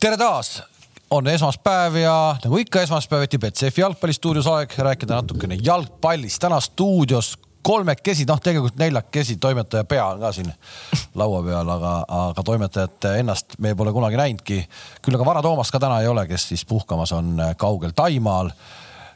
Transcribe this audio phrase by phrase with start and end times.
[0.00, 0.62] tere taas,
[1.10, 6.40] on esmaspäev ja nagu ikka esmaspäeviti Betsafe jalgpallistuudios aeg rääkida natukene jalgpallist.
[6.40, 10.52] täna stuudios kolmekesi, noh, tegelikult neljakesi, toimetaja pea on ka siin
[11.14, 14.64] laua peal, aga, aga toimetajat ennast me pole kunagi näinudki.
[15.02, 18.50] küll aga Vara Toomast ka täna ei ole, kes siis puhkamas on kaugel Taimaal.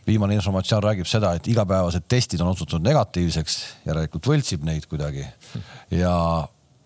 [0.07, 5.27] viimane informatsioon räägib seda, et igapäevased testid on osutunud negatiivseks, järelikult võltsib neid kuidagi
[5.91, 6.15] ja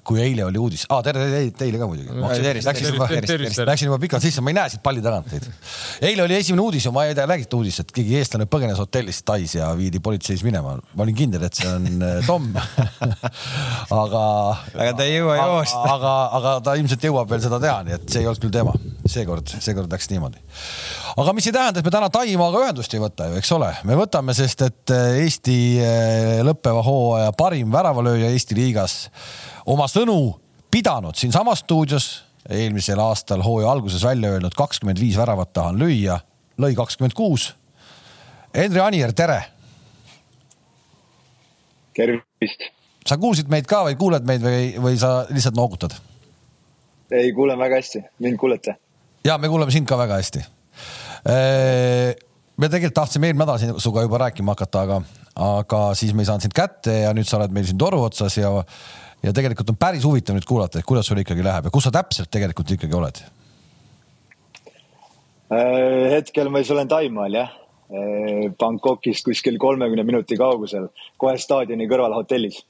[0.04, 2.12] kui eile oli uudis ah,, tere teile, teile ka muidugi.
[3.68, 5.48] Läksin juba pikalt sisse, ma ei näe siit palli tagant teid.
[6.04, 9.24] eile oli esimene uudis ja ma ei tea, räägite uudist, et keegi eestlane põgenes hotellist
[9.24, 10.76] Tais ja viidi politseis minema.
[10.94, 12.50] ma olin kindel, et see on äh, Tom
[14.02, 14.24] aga.
[14.74, 15.86] aga ta ei jõua joosta.
[15.96, 18.76] aga, aga ta ilmselt jõuab veel seda teha, nii et see ei olnud küll teema.
[19.06, 20.40] Seekord, seekord läks niimoodi.
[21.16, 23.98] aga mis ei tähenda, et me täna Taimaaga ühendust ei võta ju, eks ole, me
[23.98, 28.96] võtame, sest et äh, Eesti äh, lõppeva hooaja parim väravalööja Eesti liigas
[29.66, 30.18] oma sõnu
[30.72, 32.08] pidanud siinsamas stuudios
[32.50, 36.18] eelmisel aastal hooaja alguses välja öelnud kakskümmend viis väravat tahan lüüa,
[36.60, 37.52] lõi kakskümmend kuus.
[38.54, 39.40] Henri Anier, tere.
[41.94, 42.70] tervist.
[43.06, 45.94] sa kuulsid meid ka või kuuled meid või, või sa lihtsalt noogutad?
[47.10, 48.76] ei, kuulen väga hästi, mind kuulete?
[49.24, 50.44] Ja me kuuleme sind ka väga hästi.
[52.56, 55.00] me tegelikult tahtsime eelmine nädal sinuga juba rääkima hakata, aga,
[55.34, 58.36] aga siis me ei saanud sind kätte ja nüüd sa oled meil siin toru otsas
[58.38, 58.52] ja
[59.24, 61.92] ja tegelikult on päris huvitav nüüd kuulata, et kuidas sul ikkagi läheb ja kus sa
[61.94, 63.22] täpselt tegelikult ikkagi oled?
[65.54, 67.52] Äh, hetkel ma siis olen Taimaal jah,
[67.88, 72.62] äh, Bangkokist kuskil kolmekümne minuti kaugusel, kohe staadioni kõrval hotellis.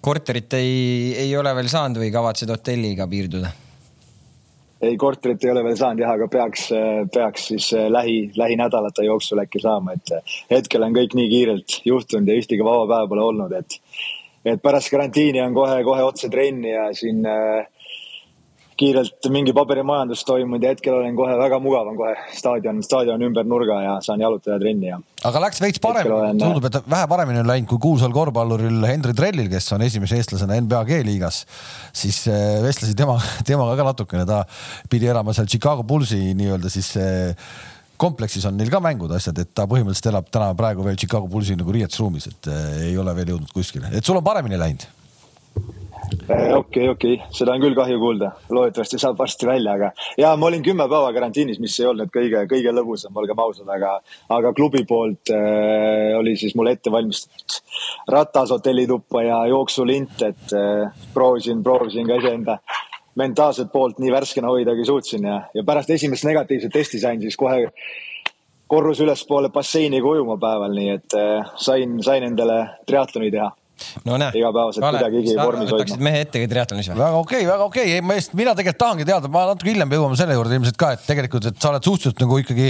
[0.00, 3.52] korterit ei, ei ole veel saanud või kavatsed hotelliga piirduda?
[4.82, 6.68] Ei, korterit ei ole veel saanud jah, aga peaks,
[7.14, 12.40] peaks siis lähi, lähinädalate jooksul äkki saama, et hetkel on kõik nii kiirelt juhtunud ja
[12.40, 13.78] ühtegi vaba päeva pole olnud, et
[14.44, 17.68] et pärast karantiini on kohe-kohe otse trenni ja siin äh,
[18.82, 23.46] kiirelt mingi paberimajandus toimunud ja hetkel olen kohe väga mugav on kohe staadion, staadion ümber
[23.46, 24.98] nurga ja saan jalutada trenni ja.
[25.28, 26.40] aga läks veits paremini, olen...
[26.42, 30.58] tundub, et vähe paremini on läinud kui kuulsal korvpalluril Henri Trellil, kes on esimese eestlasena
[30.64, 31.42] NBA G-liigas.
[32.02, 33.18] siis äh, vestlesin tema,
[33.48, 34.42] temaga ka natukene, ta
[34.90, 37.52] pidi elama seal Chicago Bullsi nii-öelda siis äh,
[38.02, 38.48] kompleksis.
[38.50, 41.74] On neil ka mängud, asjad, et ta põhimõtteliselt elab täna praegu veel Chicago Bullsi nagu
[41.76, 44.90] riietusruumis, et äh, ei ole veel jõudnud kuskile, et sul on paremini läinud
[46.30, 50.48] äh, okei, okei, seda on küll kahju kuulda, loodetavasti saab varsti välja, aga ja ma
[50.48, 53.96] olin kümme päeva karantiinis, mis ei olnud kõige, kõige lõbusam, olgem ausad, aga,
[54.36, 57.58] aga klubi poolt äh, oli siis mulle ette valmistatud
[58.12, 62.58] ratas hotellituppa ja jooksulint, et äh, proovisin, proovisin ka iseenda
[63.20, 67.36] mentaalset poolt nii värskena hoida, kui suutsin ja, ja pärast esimest negatiivset testi sain siis
[67.36, 67.66] kohe
[68.72, 73.50] korrus ülespoole basseiniga ujuma päeval, nii et äh, sain, sain endale triatloni teha
[74.06, 74.32] no näe.
[74.38, 75.78] igapäevaselt kuidagigi vormis hoidma.
[75.78, 76.98] võtaksid mehe ette ka triatlonis või?
[77.00, 79.94] väga okei okay,, väga okei okay., ma just, mina tegelikult tahangi teada, ma natuke hiljem
[79.96, 82.68] jõuame selle juurde ilmselt ka, et tegelikult, et sa oled suhteliselt nagu ikkagi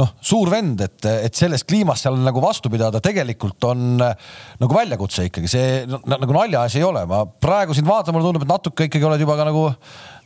[0.00, 5.28] noh, suur vend, et, et selles kliimas seal nagu vastu pidada tegelikult on nagu väljakutse
[5.30, 9.10] ikkagi, see nagu naljaasi ei ole, ma praegu sind vaatan, mulle tundub, et natuke ikkagi
[9.10, 9.64] oled juba ka nagu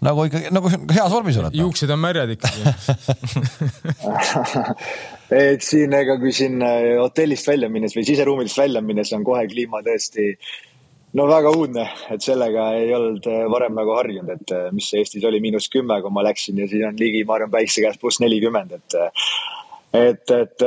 [0.05, 1.55] nagu ikkagi nagu heas vormis oled.
[1.55, 1.63] Noh.
[1.67, 2.61] juuksed on märjad ikkagi
[5.35, 9.45] et siin, ega kui siin äh, hotellist välja minnes või siseruumidest välja minnes on kohe
[9.51, 10.31] kliima tõesti
[11.19, 15.25] no väga uudne, et sellega ei olnud äh, varem nagu harjunud, et äh, mis Eestis
[15.29, 18.23] oli miinus kümme, kui ma läksin ja siin on ligi, ma arvan, päikse käes pluss
[18.25, 19.01] nelikümmend, et
[19.99, 20.63] et, et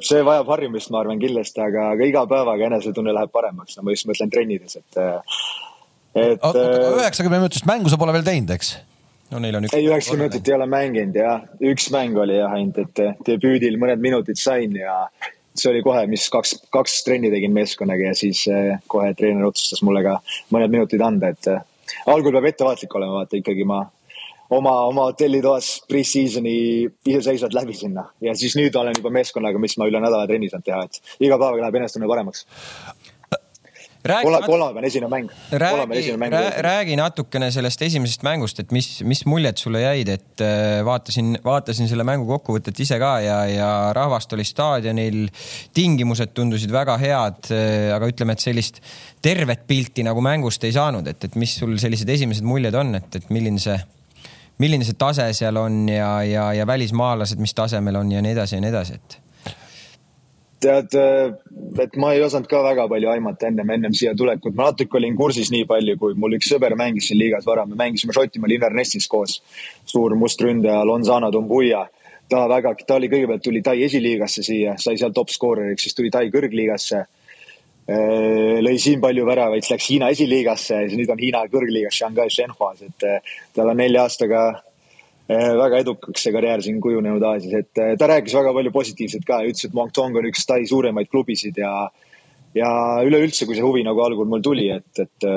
[0.00, 3.92] see vajab harjumist, ma arvan kindlasti, aga, aga iga päevaga enesetunne läheb paremaks, no ma
[3.92, 5.00] just mõtlen trennides, et
[6.14, 6.48] et.
[6.48, 8.76] üheksakümne minutist mängu sa pole veel teinud, eks?
[9.34, 9.76] No neil on üks.
[9.76, 13.78] ei, üheksakümmend minutit ei ole mänginud jah, üks mäng oli jah ainult, et eh, debüüdil
[13.82, 15.04] mõned minutid sain ja
[15.54, 19.82] see oli kohe, mis kaks, kaks trenni tegin meeskonnaga ja siis eh, kohe treener otsustas
[19.86, 20.18] mulle ka
[20.54, 21.60] mõned minutid anda, et eh,
[22.10, 23.82] algul peab ettevaatlik olema, vaata ikkagi ma
[24.54, 26.56] oma, oma hotellitoas pre-season'i
[27.06, 30.68] iseseisvalt läbi sinna ja siis nüüd olen juba meeskonnaga, mis ma üle nädala trenni saanud
[30.68, 32.46] teha, et iga päevaga läheb enesetunne paremaks
[34.04, 35.30] kolmapäeval esimene mäng.
[35.52, 41.38] räägi, räägi natukene sellest esimesest mängust, et mis, mis muljed sulle jäid, et äh, vaatasin,
[41.44, 45.28] vaatasin selle mängu kokkuvõtet ise ka ja, ja rahvast oli staadionil.
[45.74, 48.82] tingimused tundusid väga head, äh, aga ütleme, et sellist
[49.24, 53.08] tervet pilti nagu mängust ei saanud, et, et mis sul sellised esimesed muljed on, et,
[53.16, 53.78] et milline see,
[54.60, 58.60] milline see tase seal on ja, ja, ja välismaalased, mis tasemel on ja nii edasi
[58.60, 59.23] ja nii edasi, et
[60.64, 61.34] tead, äh,
[61.84, 65.16] et ma ei osanud ka väga palju aimata ennem, ennem siia tulekut, ma natuke olin
[65.18, 69.08] kursis nii palju, kui mul üks sõber mängis siin liigas varem, me mängisime Šotimaal Invernestis
[69.10, 69.40] koos.
[69.86, 71.86] suur mustründaja Lonzano Dumbuya.
[72.28, 76.10] ta väga, ta oli kõigepealt tuli Tai esiliigasse siia, sai seal top skooreriks, siis tuli
[76.10, 77.04] Tai kõrgliigasse.
[77.84, 82.80] Äh, lõi siin palju väravaid, läks Hiina esiliigasse ja nüüd on Hiina kõrgliigas Shanghai Shenhuas,
[82.80, 84.46] et äh, tal on nelja aastaga
[85.28, 89.64] väga edukaks see karjäär siin kujunenud Aasias, et ta rääkis väga palju positiivset ka ütles,
[89.64, 91.72] et Guangdong on üks Tai suuremaid klubisid ja,
[92.54, 92.70] ja
[93.06, 95.28] üleüldse, kui see huvi nagu algul mul tuli, et, et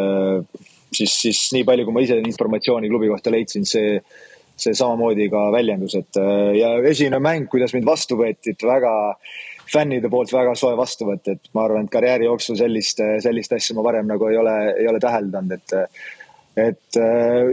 [0.92, 3.98] siis, siis nii palju, kui ma ise informatsiooni klubi kohta leidsin, see,
[4.60, 6.20] see samamoodi ka väljendus, et
[6.60, 8.94] ja esimene mäng, kuidas mind vastu võeti, et väga
[9.68, 13.84] fännide poolt väga soe vastuvõtt, et ma arvan, et karjääri jooksul sellist, sellist asja ma
[13.88, 15.76] varem nagu ei ole, ei ole täheldanud, et
[16.58, 16.98] et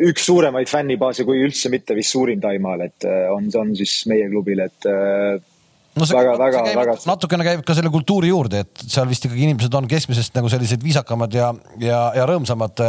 [0.09, 4.63] üks suuremaid fännibaase, kui üldse mitte vist suurim Taimaal, et on, on siis meie klubil,
[4.65, 6.97] et no see, väga, väga, väga...
[7.11, 10.83] natukene käib ka selle kultuuri juurde, et seal vist ikkagi inimesed on keskmisest nagu sellised
[10.85, 11.53] viisakamad ja,
[11.83, 12.85] ja, ja rõõmsamad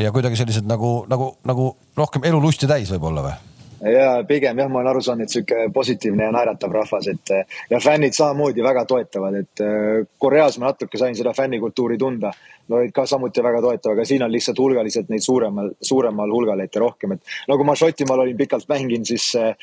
[0.00, 3.38] ja kuidagi sellised nagu, nagu, nagu rohkem elulusti täis võib-olla või?
[3.80, 7.32] ja pigem jah, ma olen aru saanud, et sihuke positiivne ja naeratav rahvas, et
[7.70, 12.32] ja fännid samamoodi väga toetavad, et äh, Koreas ma natuke sain seda fännikultuuri tunda.
[12.70, 16.62] No olid ka samuti väga toetavad, aga siin on lihtsalt hulgaliselt neid suuremal, suuremal hulgal,
[16.64, 19.54] et rohkem, et nagu ma Šotimaal olin pikalt mänginud, siis äh,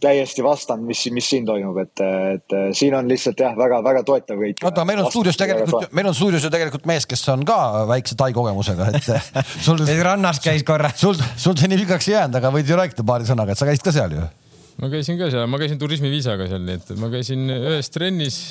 [0.00, 2.02] täiesti vastand, mis, mis siin toimub, et,
[2.34, 4.62] et siin on lihtsalt jah, väga-väga toetav kõik.
[4.62, 7.58] oota, meil on stuudios tegelikult, meil on stuudios ju tegelikult mees, kes on ka
[7.90, 9.08] väikse tai kogemusega, et
[9.66, 10.92] sul rannas käis korra.
[10.96, 13.68] sul, sul see nii pikaks ei jäänud, aga võid ju rääkida paari sõnaga, et sa
[13.68, 14.26] käisid ka seal ju?
[14.78, 18.42] ma käisin ka seal, ma käisin turismiviisaga seal, nii et ma käisin ühes trennis,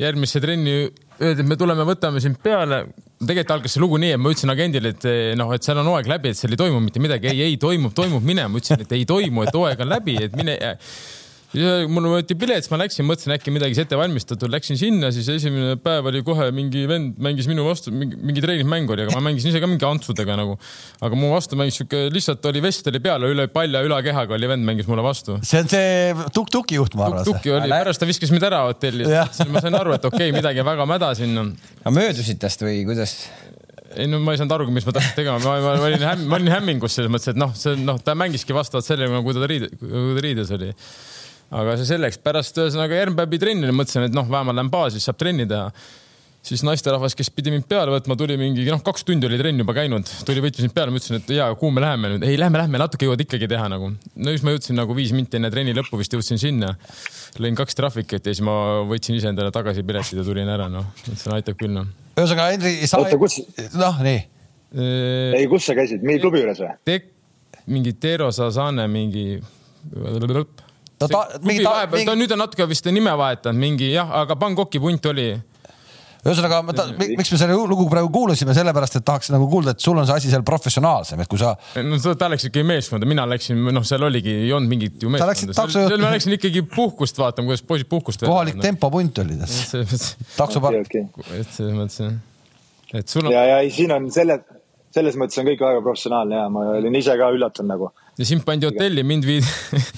[0.00, 0.78] järgmisse trenni
[1.20, 2.84] öeldi, et me tuleme, võtame sind peale.
[3.28, 5.08] Tegelikult algas see lugu nii, et ma ütlesin agendile, et
[5.40, 7.30] noh, et seal on hooaeg läbi, et seal ei toimu mitte midagi.
[7.32, 8.46] ei, ei toimub, toimub, mine.
[8.48, 10.58] ma ütlesin, et ei toimu, et hooaeg on läbi, et mine
[11.90, 15.76] mul võeti pilet, siis ma läksin, mõtlesin äkki midagi ette valmistatud, läksin sinna, siis esimene
[15.80, 19.52] päev oli kohe mingi vend mängis minu vastu, mingi, mingi treeningmäng oli, aga ma mängisin
[19.52, 20.56] ise ka mingi antsudega nagu.
[21.04, 24.66] aga mu vastu mängis sihuke, lihtsalt oli vest oli peal, üle palja ülakehaga oli vend
[24.66, 25.38] mängis mulle vastu.
[25.46, 27.24] see on see tuk-tuki juht, ma arvan.
[27.28, 30.66] tuk-tuki oli, pärast ta viskas mind ära hotellist, ma sain aru, et okei okay,, midagi
[30.66, 31.54] väga mäda siin on.
[31.84, 33.18] aga möödusid tast või kuidas?
[33.94, 36.22] ei no ma ei saanud arugi, mis ma tahtsin tegema, ma, ma, ma olin hämm,
[36.30, 39.46] ma olin hämmingus selles mõttes, et noh, see noh, ta mängiski vastavalt sellele, kui ta
[39.50, 40.72] riide, kui ta riides oli
[41.54, 44.98] aga see selleks, pärast ühesõnaga järgmine päev pidi trennile, mõtlesin, et noh, vähemalt lähen baasi,
[44.98, 45.68] siis saab trenni teha.
[46.44, 49.72] siis naisterahvas, kes pidi mind peale võtma, tuli mingi noh, kaks tundi oli trenn juba
[49.78, 52.60] käinud, tuli, võttis mind peale, ma ütlesin, et ja kuhu me läheme nüüd, ei lähme,
[52.60, 53.88] lähme natuke jõuad ikkagi teha nagu.
[53.94, 56.74] no siis ma jõudsin nagu viis minti enne trenni lõppu vist jõudsin sinna.
[57.40, 58.58] lõin kaks trahvikut ja siis ma
[58.90, 61.88] võtsin ise endale tagasi piletid ja tulin ära, noh, mõtlesin aitab küll noh.
[62.18, 63.00] ühesõnaga, Henri, sa.
[63.00, 63.40] oota, kus?
[63.78, 64.20] noh, nii.
[65.40, 67.00] ei, kus sa käisid, mingi klubi juures või?
[67.72, 69.38] Mingi Tero Sasane, mingi
[71.04, 74.36] no ta, mingi vahepeal mingi..., ta nüüd on natuke vist nime vahetanud, mingi jah, aga
[74.40, 75.28] Bangkoki punt oli.
[76.24, 76.62] ühesõnaga,
[76.96, 80.16] miks me selle lugu praegu kuulasime, sellepärast et tahaks nagu kuulda, et sul on see
[80.22, 81.52] asi seal professionaalsem, et kui sa.
[81.84, 85.68] no ta läks ikkagi meeskonda, mina läksin, noh, seal oligi, ei olnud mingit ju meeskonda.
[85.68, 88.24] seal ma läksin ikkagi puhkust vaatama, kuidas poisid puhkust.
[88.24, 90.14] kohalik tempopunt oli tas.
[90.38, 90.96] taksopark.
[90.96, 92.16] et selles mõttes jah,
[92.94, 93.34] et sul on.
[93.34, 94.40] ja, ja ei, siin on selle,
[94.94, 98.44] selles mõttes on kõik väga professionaalne ja ma olin ise ka üllatunud nagu ja sind
[98.46, 99.46] pandi hotelli, mind viidi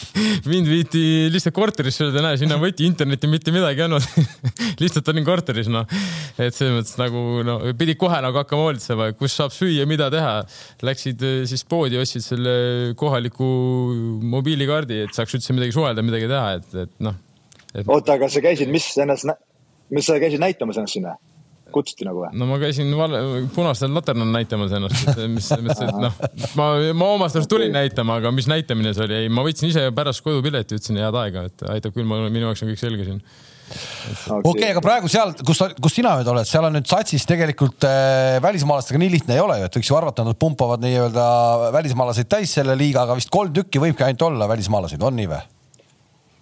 [0.53, 1.03] mind viidi
[1.33, 4.07] lihtsalt korterisse, öelda, näe, siin on võti, internetti mitte midagi ei olnud
[4.83, 5.85] lihtsalt olin korteris, noh.
[6.39, 10.39] et selles mõttes nagu no pidid kohe nagu hakkama hoolitsema, kus saab süüa, mida teha.
[10.87, 12.57] Läksid eh, siis poodi, ostsid selle
[12.99, 13.47] kohaliku
[14.37, 17.17] mobiilikaardi, et saaks üldse midagi suhelda, midagi teha, et, et noh
[17.75, 17.85] et....
[17.85, 19.29] oota, aga sa käisid, mis ennast,
[19.93, 21.17] mis sa käisid näitamas ennast sinna?
[21.77, 22.33] Kutsuti nagu või?
[22.37, 22.93] no ma käisin
[23.55, 26.23] punastel laternal näitamas ennast, mis, mis, noh,
[26.59, 29.89] ma, ma omast arust tulin näitama, aga mis näitamine see oli, ei, ma võtsin ise
[29.97, 33.23] pärast kodupileti, ütlesin head aega, et aitab küll, minu jaoks on kõik selge siin
[33.67, 37.87] okei okay,, aga praegu seal, kus, kus sina nüüd oled, seal on nüüd satsis tegelikult
[37.89, 41.27] äh, välismaalastega nii lihtne ei ole ju, et võiks ju arvata, nad pumpavad nii-öelda
[41.75, 45.43] välismaalaseid täis selle liigaga, vist kolm tükki võibki ainult olla välismaalaseid, on nii või?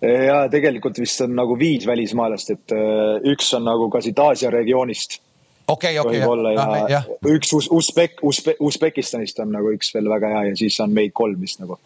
[0.04, 4.50] Ja tegelikult vist on nagu viis välismaalast, et äh, üks on nagu ka siit Aasia
[4.52, 5.20] regioonist.
[5.68, 6.20] okei, okei.
[6.20, 10.50] võib-olla ja, ah, ja üks Us Usbek, Usbe, Usbekistanist on nagu üks veel väga hea
[10.50, 11.78] ja siis on meid kolm vist nagu.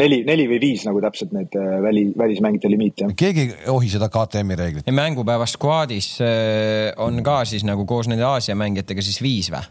[0.00, 3.16] neli, neli või viis nagu täpselt need äh, väli, välismängide limiit jah.
[3.16, 4.94] keegi ei ohi seda KTM-i reeglit?
[4.94, 9.66] mängupäeva skuadis äh, on ka siis nagu koos nende Aasia mängijatega siis viis või?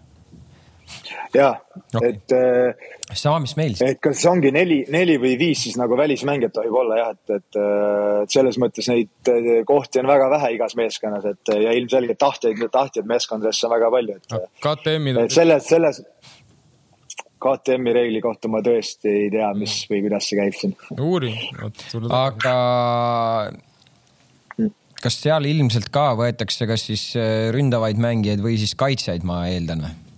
[1.34, 1.50] Ja
[1.94, 2.32] okay., et.
[2.32, 2.74] Äh,
[3.14, 3.86] sama, mis meil siis.
[3.90, 7.60] et kas ongi neli, neli või viis siis nagu välismängijat tohib olla jah, et, et,
[7.60, 12.20] äh, et selles mõttes neid äh, kohti on väga vähe igas meeskonnas, et ja ilmselgelt
[12.22, 14.52] tahtjaid, tahtjaid meeskondadesse on väga palju, et.
[14.66, 15.16] KTM-i.
[15.26, 16.04] et selles, selles
[17.40, 20.76] KTM-i reegli kohta ma tõesti ei tea, mis või kuidas see käib siin.
[21.00, 21.34] uuri.
[22.10, 22.58] aga
[25.00, 27.06] kas seal ilmselt ka võetakse kas siis
[27.56, 30.09] ründavaid mängijaid või siis kaitsjaid, ma eeldan või?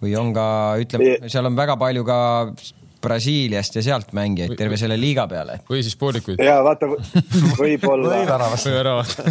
[0.00, 0.46] Või on ka,
[0.82, 2.20] ütleme, seal on väga palju ka
[3.00, 5.60] Brasiiliast ja sealt mängijaid terve selle liiga peale.
[5.68, 6.40] või siis poolikuid.
[6.44, 6.88] ja vaata,
[7.62, 8.68] võib-olla või väravast.
[8.68, 9.22] või väravast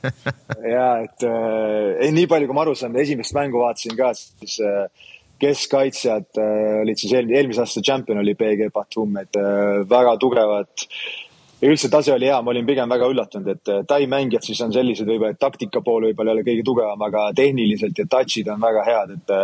[0.76, 4.58] ja et äh, ei, nii palju, kui ma aru saan, esimest mängu vaatasin ka, siis
[4.60, 10.16] äh, keskkaitsjad äh, olid siis eel, eelmise aasta tšempion oli BG Batum, et äh, väga
[10.20, 10.86] tugevad.
[11.60, 14.60] Ja üldse tase oli hea, ma olin pigem väga üllatunud, et äh, Tai mängijad siis
[14.64, 18.50] on sellised võib-olla, et taktika pool võib-olla ei ole kõige tugevam, aga tehniliselt ja touch'id
[18.52, 19.34] on väga head, et,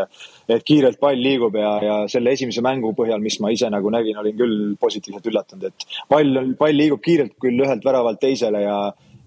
[0.57, 4.21] et kiirelt pall liigub ja, ja selle esimese mängu põhjal, mis ma ise nagu nägin,
[4.21, 8.78] olin küll positiivselt üllatunud, et pall, pall liigub kiirelt küll ühelt väravalt teisele ja,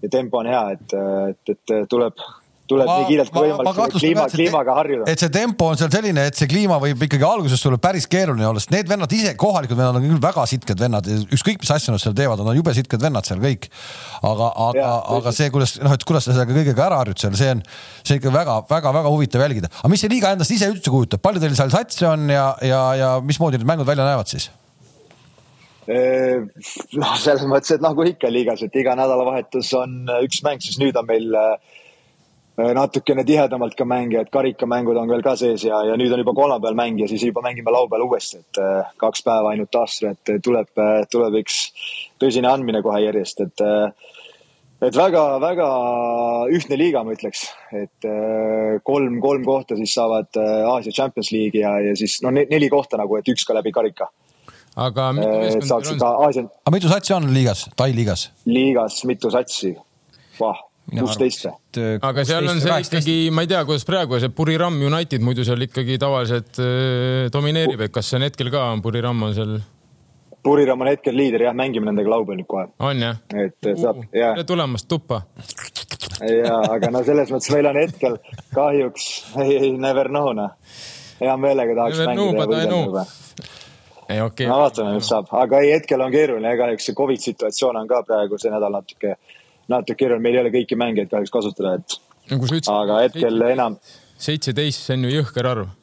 [0.02, 0.98] ja tempo on hea, et,
[1.32, 2.22] et, et tuleb
[2.70, 5.06] tuleb ma, nii kiirelt kui võimalik selle kliima, kliimaga harjuda.
[5.10, 8.48] et see tempo on seal selline, et see kliima võib ikkagi alguses sulle päris keeruline
[8.48, 11.94] olla, sest need vennad ise, kohalikud vennad on küll väga sitked vennad, ükskõik mis asja
[11.94, 13.70] nad seal teevad, nad on jube sitked vennad seal kõik.
[14.26, 17.54] aga, aga, aga see, kuidas noh, et kuidas sa sellega kõigega ära harjud seal, see
[17.54, 17.64] on,
[18.02, 19.72] see on ikka väga-väga-väga huvitav jälgida.
[19.80, 22.84] aga mis see liiga endast ise üldse kujutab, palju teil seal satsi on ja, ja,
[22.98, 24.50] ja mismoodi need mängud välja näevad siis?
[25.86, 30.96] noh, selles mõttes, et nagu ikka liigas, et iga nädalavahetus on üks mäng, siis nüüd
[30.98, 31.85] on meil äh, Äh,
[32.56, 36.32] natukene tihedamalt ka mänge, et karikamängud on veel ka sees ja, ja nüüd on juba
[36.36, 40.44] kolmapäeval mäng ja siis juba mängime laupäeval uuesti, et äh, kaks päeva ainult taastada, et
[40.44, 40.70] tuleb,
[41.12, 41.58] tuleb üks
[42.22, 43.64] tõsine andmine kohe järjest, et
[44.86, 45.66] et väga-väga
[46.52, 47.46] ühtne liiga, ma ütleks,
[47.76, 48.08] et
[48.84, 53.16] kolm, kolm kohta siis saavad Aasia Champions League'i ja, ja siis no neli kohta nagu,
[53.16, 54.08] et üks ka läbi karika.
[54.76, 56.28] aga mitu meeskonda on?
[56.28, 56.44] Aasia...
[56.64, 58.30] aga mitu satsi on liigas, Tai liigas?
[58.44, 59.72] liigas mitu satsi,
[60.40, 61.94] vah kuusteist või?
[62.06, 65.66] aga seal on see ikkagi, ma ei tea, kuidas praegu see Puriram United muidu seal
[65.66, 69.56] ikkagi tavaliselt äh, domineerib, et kas see on hetkel ka, Puriram on seal?
[70.46, 72.68] Puriram on hetkel liider jah, mängime nendega laupäeval nüüd kohe.
[72.78, 73.18] on jah?
[73.34, 74.36] et uh, saab, jah.
[74.38, 75.24] tere tulemast tuppa.
[76.22, 78.18] ja, aga no selles mõttes meil on hetkel
[78.54, 79.08] kahjuks,
[79.42, 80.54] ei never know noh.
[81.18, 83.06] hea meelega tahaks never mängida ja võidelda.
[84.06, 84.52] ei okei okay..
[84.52, 88.04] no vaatame, mis saab, aga ei, hetkel on keeruline, kahjuks see Covid situatsioon on ka
[88.06, 89.16] praegu see nädal natuke
[89.72, 93.80] natuke keeruline, meil ei ole kõiki mängijaid kahjuks kasutada, et aga hetkel 17, enam.
[94.18, 95.74] seitseteist, see on ju jõhker arv.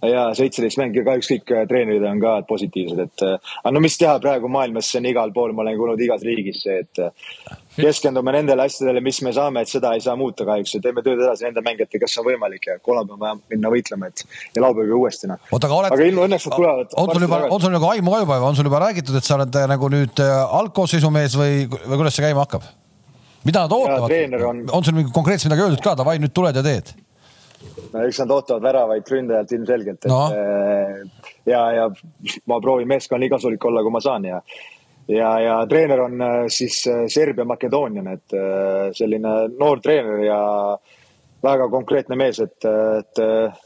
[0.00, 3.98] ja seitseteist mängi, kahjuks kõik äh, treenerid on ka positiivsed, et äh, aga no mis
[4.00, 7.58] teha praegu maailmas, see on igal pool, ma olen kuulnud igas riigis see, et äh,
[7.76, 11.20] keskendume nendele asjadele, mis me saame, et seda ei saa muuta kahjuks ja teeme tööd
[11.20, 14.24] edasi nende mängijatega, kes on võimalik ja kolmapäeval on vaja minna võitlema, et
[14.56, 15.44] ja laupäeval uuesti noh.
[15.52, 15.98] oota, aga oled.
[15.98, 16.98] aga ilma õnneks nad tulevad.
[17.04, 19.36] on sul juba, on sul nagu aimu ka juba, on sul juba räägitud, et sa
[19.36, 22.72] oled nagu nüüd algkoosseisu mees või, või kuidas see käima hakkab?
[23.44, 24.42] Mida nad ootavad?
[24.46, 24.64] On...
[24.78, 26.92] on sul mingi konkreetselt midagi öeldud ka, davai, nüüd tuled ja teed?
[27.92, 30.20] no eks nad ootavad väravaid ründajalt ilmselgelt, et no.
[30.34, 31.88] Eh, ja, ja
[32.50, 34.40] ma proovin meeskonnal nii kasulik olla, kui ma saan ja
[35.10, 38.36] ja, ja treener on eh, siis eh, Serbia makedoonlane, et
[38.96, 40.40] selline noor treener ja
[41.40, 43.20] väga konkreetne mees, et, et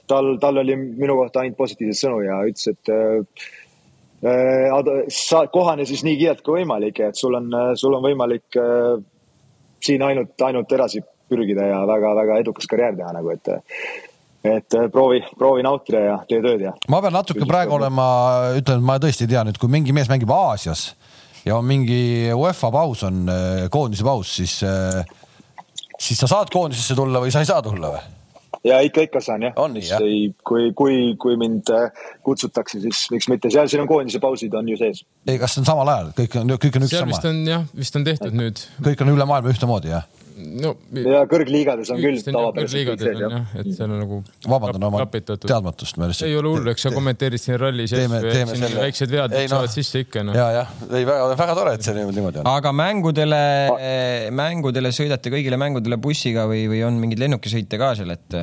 [0.07, 3.41] tal, tal oli minu kohta ainult positiivseid sõnu ja ütles, et äh,
[5.11, 8.95] sa kohane siis nii kiirelt kui võimalik, et sul on, sul on võimalik äh,
[9.85, 13.55] siin ainult, ainult edasi pürgida ja väga-väga edukas karjäär teha nagu, et
[14.45, 16.75] et proovi, proovi nautida ja tee tööd ja.
[16.93, 18.07] ma pean natuke praegu olema,
[18.59, 20.91] ütlen, et ma tõesti ei tea nüüd, kui mingi mees mängib Aasias
[21.47, 23.25] ja on mingi UEFA paus on,
[23.73, 24.59] koondise paus, siis,
[25.97, 28.05] siis sa saad koondisesse tulla või sa ei saa tulla või?
[28.65, 29.55] Ja ikka, ikka saan jah.
[29.55, 30.03] jah?
[30.45, 31.71] kui, kui, kui mind
[32.25, 35.05] kutsutakse, siis miks mitte, seal siin on koondise pausid on ju sees.
[35.27, 37.15] ei, kas see on samal ajal, kõik on, kõik on üks seal sama?
[37.15, 38.67] vist on jah, vist on tehtud nüüd.
[38.91, 40.09] kõik on üle maailma ühtemoodi jah?
[40.35, 44.19] No ja kõrgliigades on küll tavapäraselt jah, et seal on nagu
[44.51, 48.67] vabandan oma teadmatust, ma lihtsalt ei ole hullu, eks sa kommenteerid siin ralli sees siin
[48.75, 50.35] väiksed vead ei, no, saavad sisse ikka no..
[50.37, 52.51] ja, jah, ei väga, väga tore, et see niimoodi on.
[52.51, 53.45] aga mängudele,
[54.35, 58.39] mängudele sõidate kõigile mängudele bussiga või, või on mingeid lennukisõite ka seal, et?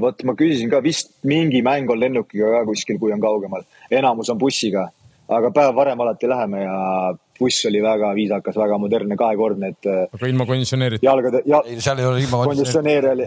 [0.00, 4.30] vot ma küsisin ka, vist mingi mäng on lennukiga ka kuskil, kui on kaugemal, enamus
[4.32, 4.88] on bussiga,
[5.28, 6.78] aga päev varem alati läheme ja
[7.38, 9.88] buss oli väga viisakas, väga modernne, kahekordne, et.
[10.14, 11.06] aga ilma konditsioneerita?
[11.06, 11.62] jalgade ja....
[11.66, 13.26] ei, seal ei ole ilma konditsioneeri oli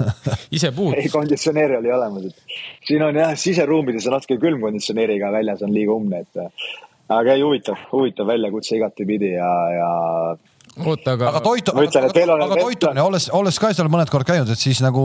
[0.58, 0.96] ise puud?
[0.98, 5.74] ei, konditsioneer oli olemas, et siin on jah, siseruumides on natuke külm konditsioneeriga, väljas on
[5.74, 6.42] liiga umbne, et
[7.14, 9.90] aga ei, huvitav, huvitav väljakutse igatepidi ja, ja
[10.82, 11.30] oota, aga.
[11.30, 14.50] aga toit, aga, aga, aga toit on ja olles, olles ka seal mõned kord käinud,
[14.50, 15.04] et siis nagu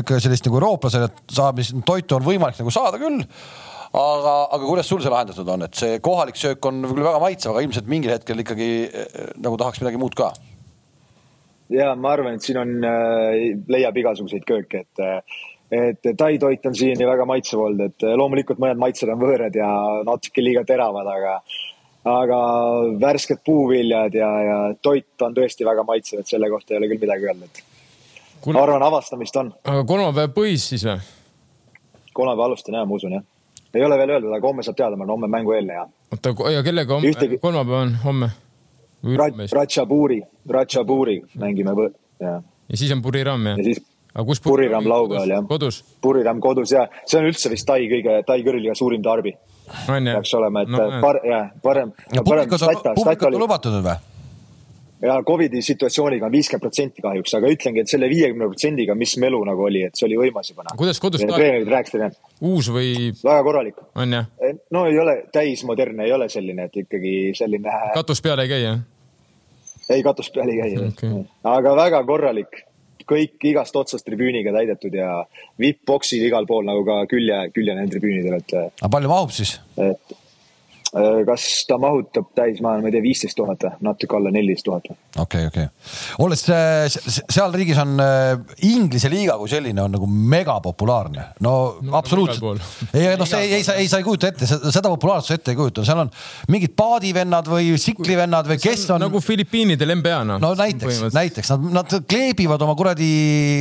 [0.00, 3.20] ikka sellist nagu eurooplasele saab, toitu on võimalik nagu saada küll
[3.96, 7.54] aga, aga kuidas sul see lahendatud on, et see kohalik söök on küll väga maitsev,
[7.54, 10.30] aga ilmselt mingil hetkel ikkagi eh, nagu tahaks midagi muud ka?
[11.74, 16.64] ja ma arvan, et siin on äh,, leiab igasuguseid kööke, et äh, et tai toit
[16.66, 19.68] on siiani väga maitsev olnud, et loomulikult mõned maitsed on võõrad ja
[20.06, 21.36] natuke liiga teravad, aga
[22.10, 22.38] aga
[23.00, 27.02] värsked puuviljad ja, ja toit on tõesti väga maitsev, et selle kohta ei ole küll
[27.02, 27.62] midagi öelda, et
[28.40, 28.56] Kul...
[28.56, 29.52] ma arvan, avastamist on.
[29.62, 30.96] aga kolmapäev põis siis või?
[32.16, 33.26] kolmapäev alustan jah, ma usun jah
[33.74, 35.86] ei ole veel öeldud, aga homme saab teada, ma olen homme mängueelne ja.
[36.12, 38.30] oota, ja kellega homme Ühtegi..., kolmapäev on homme?
[39.52, 41.72] Ratchaburi, Ratchaburi mängime,
[42.20, 42.42] jah.
[42.68, 43.58] ja siis on Buriram, jah?
[43.58, 43.82] ja siis,
[44.14, 45.46] aga kus Puriram laupäeval jah.
[45.48, 45.82] kodus?
[46.02, 49.38] Puriram kodus ja see on üldse vist Tai kõige, Tai kõrliga suurim jah?
[49.86, 51.92] peaks olema, et no, par, jah, parem.
[52.16, 53.98] publikut on, publikut on lubatud või?
[55.02, 59.40] Ja Covidi situatsiooniga on viiskümmend protsenti kahjuks, aga ütlengi, et selle viiekümne protsendiga, mis melu
[59.48, 60.64] nagu oli, et see oli võimas juba.
[60.78, 62.16] kuidas kodus treenerid rääkisid,
[62.50, 63.10] uus või?
[63.24, 63.82] väga korralik.
[63.94, 64.30] on jah?
[64.76, 67.76] no ei ole täismodernne, ei ole selline, et ikkagi selline.
[67.96, 68.82] katus peal ei käi, jah?
[69.88, 71.22] ei, katus peal ei käi okay.,
[71.56, 72.64] aga väga korralik
[73.10, 75.24] kõik igast otsast tribüüniga täidetud ja
[75.58, 78.54] vipp-boksid igal pool nagu ka külje, külje nendel tribüünidel, et.
[78.70, 79.56] aga palju mahub siis?
[79.80, 80.18] et
[80.90, 84.88] kas ta mahutab täis, ma ei tea, viisteist tuhat või natuke alla neliteist tuhat.
[85.22, 85.68] okei, okei.
[86.24, 88.32] olles seal riigis on äh,
[88.66, 91.54] Inglise liiga kui selline on nagu megapopulaarne, no,
[91.86, 92.62] no absoluutselt.
[92.96, 95.84] ei, noh, see ei, ei, ei, sa ei kujuta ette, seda populaarsust ette ei kujuta,
[95.86, 96.10] seal on
[96.50, 99.04] mingid paadivennad või tsiklivennad või kes on.
[99.04, 100.42] nagu Filipiinidel NBA noh.
[100.42, 103.10] no näiteks, näiteks nad, nad kleebivad oma kuradi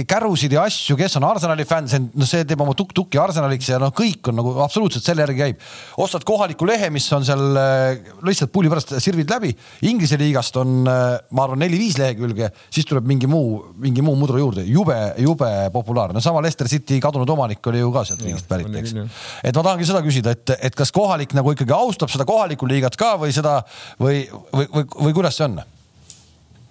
[0.09, 3.69] kärusid ja asju, kes on Arsenali fänn, see on, no see teeb oma tukk-tukki Arsenaliks
[3.69, 5.69] ja noh, kõik on nagu absoluutselt selle järgi käib.
[6.01, 9.51] ostad kohaliku lehe, mis on on seal äh, lihtsalt pulli pärast sirvid läbi.
[9.89, 14.41] Inglise liigast on, äh, ma arvan, neli-viis lehekülge, siis tuleb mingi muu, mingi muu mudru
[14.41, 16.21] juurde, jube, jube populaarne.
[16.21, 18.95] sama Leicester City kadunud omanik oli ju ka sealt riigist pärit, eks.
[19.43, 22.97] et ma tahangi seda küsida, et, et kas kohalik nagu ikkagi austab seda kohalikku liigat
[22.99, 23.59] ka või seda
[23.99, 25.61] või, või, või, või kuidas see on?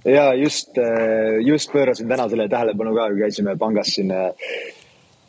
[0.08, 4.14] ja just, äh, just pöörasin täna sellele tähelepanu ka, kui käisime pangas siin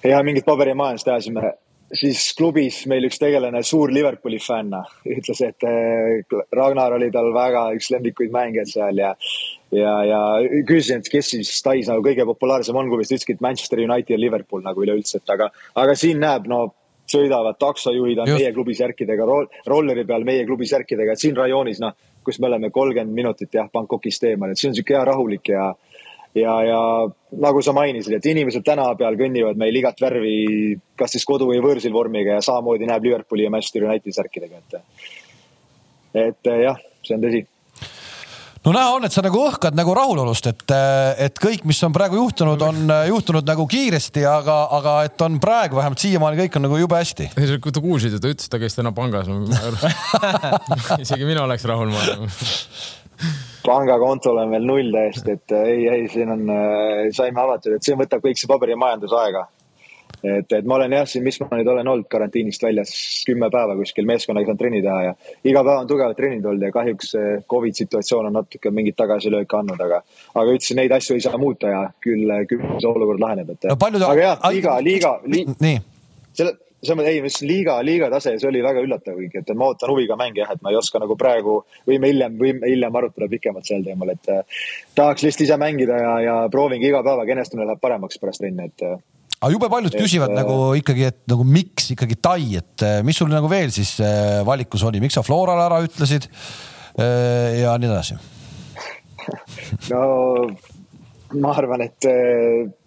[0.04, 1.54] ja mingit paberimajandust ajasime
[1.98, 4.76] siis klubis meil üks tegelane, suur Liverpooli fänn,
[5.10, 9.14] ütles, et eh, Ragnar oli tal väga üks lemmikuid mängijaid seal ja
[9.76, 10.20] ja, ja
[10.68, 14.16] küsisin, et kes siis Tais nagu kõige populaarsem on klubis, ta ütleski, et Manchester United
[14.16, 16.68] ja Liverpool nagu üleüldse, et aga, aga siin näeb, no
[17.10, 18.42] sõidavad taksojuhid on Just.
[18.42, 22.50] meie klubi särkidega roll, rolleri peal meie klubi särkidega, et siin rajoonis, noh, kus me
[22.50, 25.72] oleme kolmkümmend minutit jah, Bangkokist eemal, et see on sihuke hea rahulik ja
[26.42, 26.82] ja, ja
[27.44, 30.34] nagu sa mainisid, et inimesed tänava peal kõnnivad meil igat värvi,
[31.00, 35.08] kas siis kodu või võõrsil vormiga ja samamoodi näeb Liverpooli ja Manchester Unitedi särkidega, et.
[36.26, 37.46] et jah, see on tõsi
[38.66, 40.74] no näha on, et sa nagu õhkad nagu rahulolust, et,
[41.26, 45.80] et kõik, mis on praegu juhtunud, on juhtunud nagu kiiresti, aga, aga et on praegu
[45.80, 47.32] vähemalt siiamaani kõik on nagu jube hästi.
[47.36, 49.30] kui te kuulsite, ta ütles, ta käis täna pangas
[51.04, 52.34] isegi mina oleks rahul, ma arvan
[53.66, 57.86] pangakontol on veel null täiesti, et äh, ei, ei, siin on, äh, saime avatud, et
[57.86, 59.48] see võtab kõik see paberimajandus aega.
[60.20, 62.92] et, et ma olen jah, siin, mis ma nüüd olen olnud karantiinist väljas
[63.28, 65.14] kümme päeva kuskil meeskonnaga saanud trenni teha ja
[65.48, 67.14] iga päev on tugevad trennid olnud ja kahjuks
[67.52, 70.02] Covid situatsioon on natuke mingit tagasilööke andnud, aga,
[70.34, 73.78] aga ütlesin, neid asju ei saa muuta ja küll, küll see olukord laheneb, et no,.
[74.10, 75.46] aga jah, liiga, liiga li....
[75.62, 75.78] nii.
[76.42, 79.68] selle selles mõttes, ei, ütlesin liiga, liiga tase, see oli väga üllatav kõik, et ma
[79.68, 83.28] ootan huviga mänge jah, et ma ei oska nagu praegu, võime hiljem, võime hiljem arutada
[83.32, 84.64] pikemalt sel teemal, et eh,
[84.96, 88.86] tahaks lihtsalt ise mängida ja, ja proovingi iga päevaga, enestumine läheb paremaks pärast trenni, et.
[88.88, 88.96] Eh,
[89.42, 93.20] aga jube paljud et, küsivad et, nagu ikkagi, et nagu miks ikkagi Tai, et mis
[93.20, 93.98] sul nagu veel siis
[94.48, 96.28] valikus oli, miks sa Florale ära ütlesid
[97.00, 98.18] ja nii edasi?
[99.94, 100.02] no
[101.40, 102.10] ma arvan, et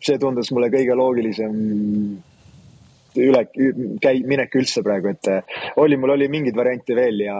[0.02, 1.56] see tundus mulle kõige loogilisem
[3.20, 3.46] üle,
[4.02, 7.38] käi-, minek üldse praegu, et äh, oli, mul oli mingeid variante veel ja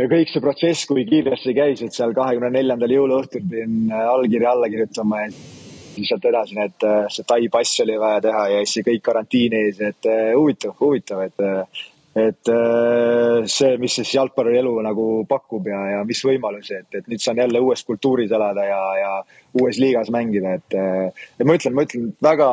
[0.00, 4.54] ja kõik see protsess, kui kiiresti käis, et seal kahekümne neljandal jõuluõhtul pidin äh, allkirja
[4.54, 8.66] alla kirjutama ja siis sealt edasi need, äh, see Tai pass oli vaja teha ja
[8.66, 11.82] siis kõik karantiinis, et huvitav, huvitav, et
[12.16, 17.22] et äh, see, mis siis jalgpallielu nagu pakub ja, ja mis võimalusi, et, et nüüd
[17.22, 19.12] saan jälle uues kultuuris elada ja, ja
[19.60, 20.74] uues liigas mängida, et.
[20.74, 22.48] Äh, ja ma ütlen, ma ütlen väga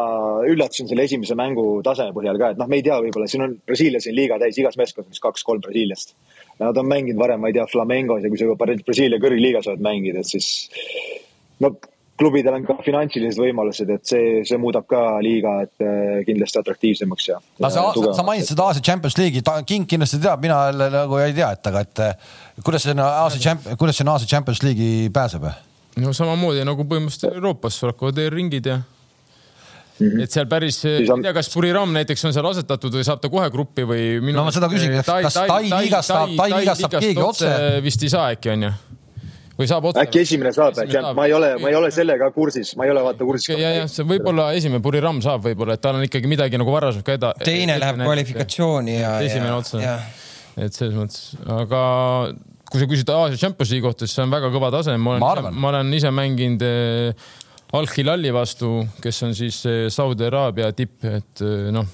[0.52, 3.58] üllatusin selle esimese mängu taseme põhjal ka, et noh, me ei tea, võib-olla siin on
[3.66, 6.14] Brasiilias on liiga täis, igas meeskonnas vist kaks-kolm Brasiiliast.
[6.62, 9.82] Nad on mänginud varem, ma ei tea, Flamengos ja kui sa juba Brasiilia kõrgliigas oled
[9.90, 10.52] mänginud, et siis
[11.66, 11.74] no
[12.18, 17.30] klubidel on ka finantsilised võimalused, et see, see muudab ka liiga, et äh, kindlasti atraktiivsemaks
[17.30, 17.40] ja.
[17.62, 17.86] aga sa,
[18.18, 21.72] sa, mainisid seda Aasia Champions League'i, King kindlasti teab, mina jälle nagu ei tea, et
[21.72, 25.48] aga, et äh, kuidas sinna Aasia Champ-, kuidas sinna Aasia Champions League'i pääseb?
[25.98, 28.84] no samamoodi nagu põhimõtteliselt Euroopas hakkavad ringid ja
[29.98, 30.24] Mm -hmm.
[30.24, 33.50] et seal päris, ei tea, kas Puriram näiteks on seal asetatud või saab ta kohe
[33.50, 34.38] gruppi või minu....
[34.38, 37.50] no ma seda küsingi, kas Tai liigast saab, Tai liigast saab keegi otse?
[37.82, 38.70] vist ei saa äkki onju
[39.58, 40.04] või saab otse?
[40.04, 40.78] äkki esimene saab,
[41.18, 43.50] ma ei ole, ma ei ole sellega kursis, ma ei ole vaata kursis.
[43.54, 47.08] ja, ja see võib-olla esimene Puriram saab võib-olla, et tal on ikkagi midagi nagu varasemalt
[47.08, 47.34] ka eda-.
[47.44, 49.16] teine läheb kvalifikatsiooni ja.
[49.26, 49.96] esimene otse.
[50.58, 51.82] et selles mõttes, aga
[52.68, 55.52] kui sa küsid Aasia Champions League'i kohta, siis see on väga kõva tase, ma olen,
[55.56, 57.28] ma olen ise mänginud eh,
[57.78, 61.88] Al-Hilali vastu, kes on siis eh, Saudi Araabia tipp, et eh, noh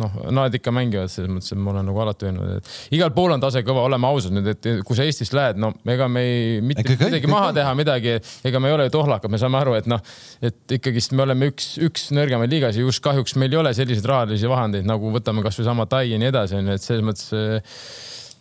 [0.00, 3.34] noh, nad ikka mängivad selles mõttes, et ma olen nagu alati öelnud, et igal pool
[3.34, 6.60] on tase kõva, oleme ausad nüüd, et kui sa Eestist lähed, no ega me ei,
[6.64, 7.58] mitte kõik- midagi kõik maha on.
[7.58, 10.02] teha midagi, ega me ei ole ju tohlakad, me saame aru, et noh,
[10.42, 14.08] et ikkagist me oleme üks, üks nõrgemaid liigas ja just kahjuks meil ei ole selliseid
[14.08, 17.74] rahalisi vahendeid nagu võtame kasvõi sama Tai ja nii edasi, onju, et selles mõttes eh,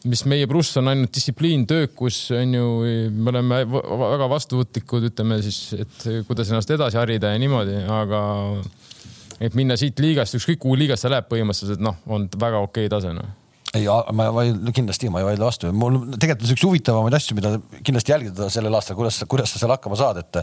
[0.10, 2.70] mis meie pluss on ainult distsipliin, töökus on ju,
[3.12, 8.24] me oleme väga vastuvõtlikud, ütleme siis, et kuidas ennast edasi harida ja niimoodi, aga
[9.44, 13.12] et minna siit liigast, ükskõik kuhu liigast ta läheb põhimõtteliselt, noh, on väga okei tase
[13.16, 13.32] noh.
[13.74, 17.56] ei, ma vaidlen kindlasti, ma ei vaidle vastu, mul tegelikult on üks huvitavamaid asju, mida
[17.82, 20.40] kindlasti jälgida sellel aastal, kuidas, kuidas sa seal hakkama saad, et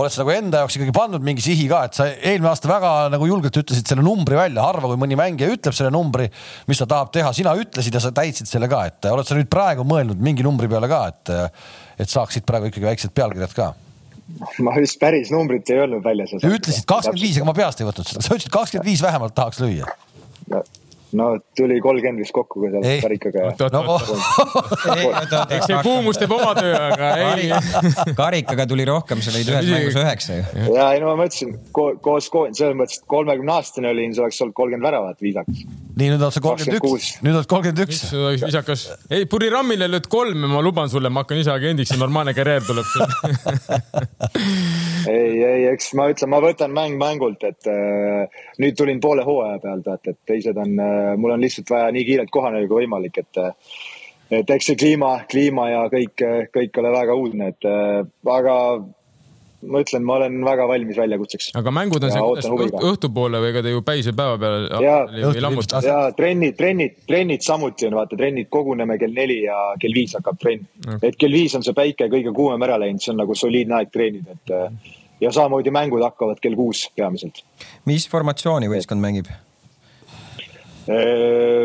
[0.00, 2.94] oled sa nagu enda jaoks ikkagi pannud mingi sihi ka, et sa eelmine aasta väga
[3.12, 6.30] nagu julgelt ütlesid selle numbri välja, harva kui mõni mängija ütleb selle numbri,
[6.72, 9.52] mis ta tahab teha, sina ütlesid ja sa täitsid selle ka, et oled sa nüüd
[9.52, 11.36] praegu mõelnud mingi numbri peale ka, et
[12.00, 13.72] et saaksid praegu ikkagi väiksed pealkirjad ka?
[14.64, 16.26] Ma vist päris numbrit ei öelnud välja.
[16.40, 19.60] ütlesid kakskümmend viis, aga ma peast ei võtnud seda, sa ütlesid kakskümmend viis vähemalt tahaks
[19.62, 19.90] lüüa.
[20.50, 20.62] no
[21.56, 23.40] tuli kolmkümmend vist kokku ka seal karikaga
[23.74, 23.80] no
[25.50, 27.46] eks see kuumus teeb oma töö, aga ei.
[28.18, 30.42] karikaga tuli rohkem, sa lõid ühes mängus üheksa ju.
[30.76, 34.22] ja ei no ma mõtlesin ko koos ko selles mõttes, et kolmekümne aastane olin, see
[34.24, 35.58] oleks olnud kolmkümmend väravat viisakas.
[35.96, 37.24] nii nüüd oled sa kolmkümmend üks, 26.
[37.26, 37.98] nüüd oled kolmkümmend üks.
[38.46, 38.80] viisakas?
[39.10, 42.64] ei, Purirammile lööd kolm ja ma luban sulle, ma hakkan ise agendiks ja normaalne karjäär
[42.68, 42.88] tuleb
[45.10, 49.58] ei, ei, eks ma ütlen, ma võtan mäng mängult, et äh, nüüd tulin poole hooaja
[49.62, 53.18] pealt, vaata, et teised on äh,, mul on lihtsalt vaja nii kiirelt kohaneda kui võimalik,
[53.22, 53.52] et äh,
[54.40, 56.22] et eks see kliima, kliima ja kõik,
[56.54, 58.56] kõik ole väga uudne, et äh, aga
[59.60, 61.50] ma ütlen, ma olen väga valmis väljakutseks.
[61.58, 65.02] aga mängud on Ja õht- õhtupoole või ega te ju päise päeva peal Jaa,
[65.34, 69.92] ei lammuta ja trennid, trennid, trennid samuti on, vaata trennid koguneme kell neli ja kell
[69.94, 71.04] viis hakkab trenn Ok.
[71.10, 73.92] et kell viis on see päike kõige kuumem ära läinud, see on nagu soliidne aeg
[73.92, 77.44] treenida, et äh, ja samamoodi mängud hakkavad kell kuus peamiselt.
[77.84, 79.28] mis formatsiooni võistkond mängib?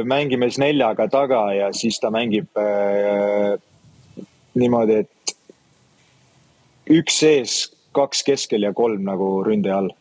[0.06, 2.50] Mängime siis neljaga taga ja siis ta mängib
[4.60, 5.36] niimoodi, et
[6.96, 7.60] üks sees,
[7.96, 9.94] kaks keskel ja kolm nagu ründaja all.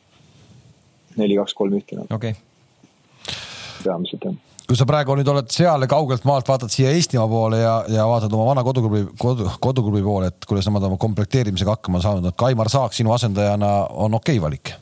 [1.18, 3.36] neli, kaks, kolm, ühte nagu okei okay.,
[3.84, 4.36] peamiselt jah.
[4.68, 8.06] kui sa praegu nüüd oled seal ja kaugelt maalt vaatad siia Eestimaa poole ja, ja
[8.10, 12.40] vaatad oma vana koduklubi, kodu, koduklubi poole, et kuidas nemad oma komplekteerimisega hakkama saanud, et
[12.40, 14.74] Kaimar Saak sinu asendajana on okei okay valik.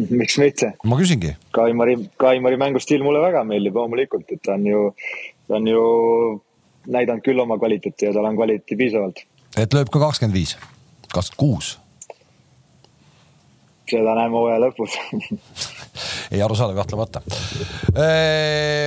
[0.22, 0.72] miks mitte?
[0.84, 4.86] Ma küsingi, Kaimari, Kaimari mängustiil mulle väga meeldib loomulikult, et ta on ju,
[5.48, 5.84] ta on ju
[6.90, 9.22] näidanud küll oma kvaliteeti ja tal on kvaliteeti piisavalt.
[9.58, 10.56] et lööb ka kakskümmend viis,
[11.10, 11.74] kakskümmend kuus,
[13.90, 14.96] seda näeme hooaja lõpus.
[16.34, 17.22] Ei arusaadav kahtlemata.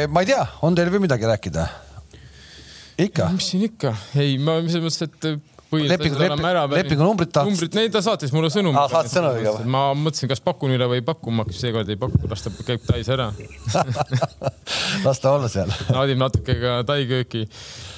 [0.10, 1.66] ma ei tea, on teil veel midagi rääkida?
[3.04, 5.53] ikka, mis siin ikka, ei, ma selles mõttes, et
[5.90, 9.66] Lepingu- lepi- lepingunumbrit tahad- numbrit, neid ta saatis mulle sõnumi Aa, saatis sõnumiga või?
[9.74, 12.86] ma mõtlesin, kas pakun üle või ei paku, ma seekord ei paku, las ta käib
[12.86, 13.32] Tais ära.
[15.06, 15.72] las ta olla seal.
[15.96, 17.46] naudib natuke ka Tai kööki.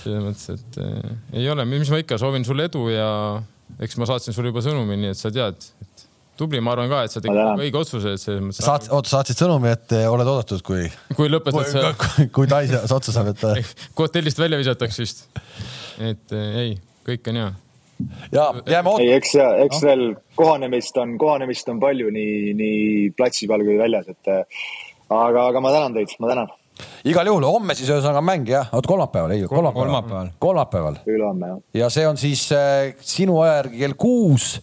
[0.04, 3.10] selles mõttes, et eh, ei ole, mis ma ikka soovin sulle edu ja
[3.82, 6.06] eks ma saatsin sulle juba sõnumi, nii et sa tead, et
[6.40, 8.62] tubli, ma arvan ka, et sa tegid õige otsuse, et selles mõttes.
[8.66, 10.86] saad, oota, saatsid sõnumi, et eh, oled oodatud, kui,
[11.18, 13.46] kui lõpetad sa kui, kui Tais otsa saab, et
[13.96, 15.26] kui hotellist välja visatakse vist.
[16.00, 16.76] et eh, ei,
[17.08, 17.52] kõik on hea.
[18.32, 20.06] Ja jääme ootama ei, eks, eks veel
[20.36, 22.80] kohanemist on, kohanemist on palju nii, nii
[23.18, 24.64] platsi peal kui väljas, et äh,
[25.10, 26.52] aga, aga ma tänan teid, ma tänan.
[27.08, 29.88] igal juhul homme siis ühesõnaga mäng jah, oot kolmapäeval, ei kolmapäeval.
[29.88, 30.34] Kolmapäeval.
[30.40, 31.64] kolmapäeval ülehomme jah.
[31.84, 34.60] ja see on siis äh, sinu aja järgi kell kuus.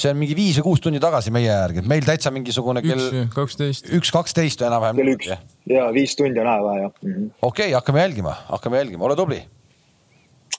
[0.00, 3.06] see on mingi viis või kuus tundi tagasi meie järgi, et meil täitsa mingisugune kell
[3.10, 3.92] üks, kaksteist.
[3.92, 4.96] üks, kaksteist enam-vähem.
[5.02, 5.34] kell üks
[5.68, 7.32] ja viis tundi on aega vaja jah -hmm..
[7.42, 9.42] okei, hakkame jälgima, hakkame jälgima, ole tubli,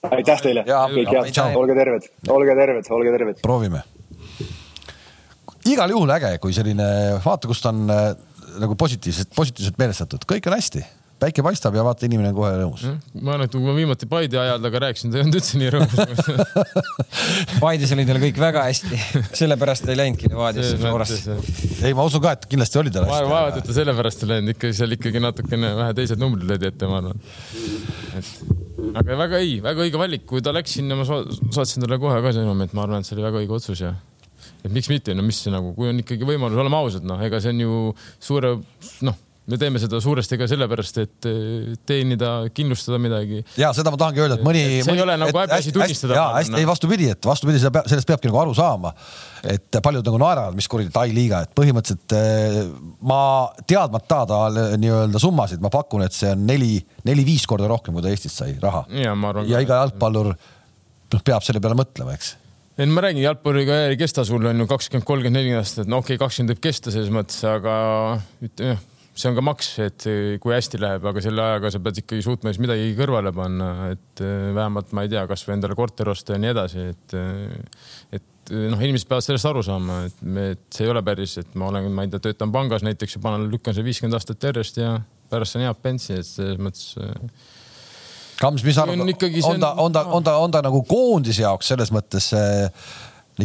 [0.10, 3.42] aitäh teile, kõik head olge terved, olge terved, olge terved.
[3.44, 3.84] proovime.
[5.70, 6.88] igal juhul äge, kui selline,
[7.22, 8.08] vaata, kust on äh,
[8.62, 10.82] nagu positiivselt, positiivselt meelestatud, kõik on hästi,
[11.22, 12.88] päike paistab ja vaata, inimene on kohe rõõmus.
[13.22, 15.70] ma arvan, et kui ma viimati Paide ajal temaga rääkisin, ta ei olnud üldse nii
[15.76, 16.32] rõõmus.
[17.62, 19.02] Paides oli tal kõik väga hästi,
[19.44, 21.38] sellepärast ta ei läinudki Levadiasse Florasse.
[21.86, 23.62] ei, ma usun ka, et kindlasti oli tal vaevalt, hästi.
[23.62, 27.04] et ta sellepärast ei läinud, ikka seal ikkagi natukene vähe teised numbrid löödi ette, ma
[27.04, 27.22] arvan.
[28.18, 28.34] et
[28.98, 32.22] aga väga ei, väga õige valik, kui ta läks sinna, ma sa- saatsin talle kohe
[32.24, 33.94] ka sõnumi, et ma arvan, et see oli väga õige otsus ja
[34.66, 37.40] et miks mitte, no mis see nagu, kui on ikkagi võimalus, oleme ausad, noh, ega
[37.44, 37.76] see on ju
[38.20, 38.56] suure,
[39.08, 43.42] noh, me teeme seda suuresti ka sellepärast, et eh, teenida, kindlustada midagi.
[43.58, 44.64] ja seda ma tahangi öelda, et mõni.
[44.86, 48.10] See ei ole nagu häbiasi tunnistada, ja hästi, ei vastupidi, et vastupidi, seda peab, sellest
[48.10, 48.94] peabki nagu aru saama.
[49.42, 52.60] et paljud nagu naeravad, mis kuradi Tai liiga, et põhimõtteliselt eh,
[53.10, 53.22] ma
[53.66, 54.42] teadmata ta
[54.78, 56.76] nii-öelda summasid, ma pakun, et see on neli,
[57.08, 58.86] neli-viis korda rohkem, kui ta Eestist sai raha.
[58.94, 59.16] ja
[59.50, 62.36] ja iga jalgpallur noh, peab selle peale mõtlema, eks.
[62.78, 66.04] ei no ma räägin, jalgpalliga ei kesta sul on ju kakskümmend, kolmkümmend, nelikümmend aastat, no
[66.04, 67.74] okei okay,, kakskümmend võib kesta selles mõttes, aga
[68.46, 70.08] ütleme jah, see on ka maks, et
[70.42, 74.24] kui hästi läheb, aga selle ajaga sa pead ikkagi suutma siis midagi kõrvale panna, et
[74.24, 78.54] äh, vähemalt ma ei tea, kasvõi endale korter osta ja nii edasi, et, äh, et
[78.72, 81.68] noh, inimesed peavad sellest aru saama, et me, et see ei ole päris, et ma
[81.72, 84.96] olen, ma ei tea, töötan pangas näiteks ja panen, lükkan see viiskümmend aastat järjest ja
[85.32, 86.96] pärast saan head pentsi, et selles mõttes
[88.42, 91.68] Kams, mis arvad, on, on ta, on ta, on ta, on ta nagu koondise jaoks
[91.70, 92.32] selles mõttes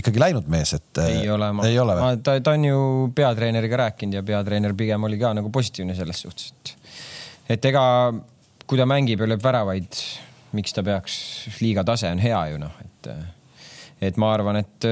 [0.00, 2.20] ikkagi läinud mees, et ei ole, ma, ei ole või?
[2.24, 2.80] ta, ta on ju
[3.16, 7.84] peatreeneriga rääkinud ja peatreener pigem oli ka nagu positiivne selles suhtes, et et ega
[8.66, 10.00] kui ta mängib ja lööb väravaid,
[10.58, 11.18] miks ta peaks,
[11.62, 13.10] liiga tase on hea ju noh, et
[14.06, 14.88] et ma arvan, et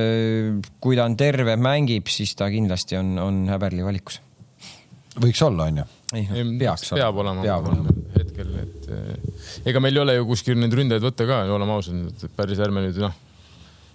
[0.81, 4.21] kui ta on terve, mängib, siis ta kindlasti on, on häberli valikus.
[5.21, 5.91] võiks olla, on ju?
[6.15, 10.59] ei no, peaks peab olema, peab olema hetkel, et ega meil ei ole ju kuskil
[10.61, 13.21] neid ründajaid võtta ka, oleme ausad, päris ärme nüüd noh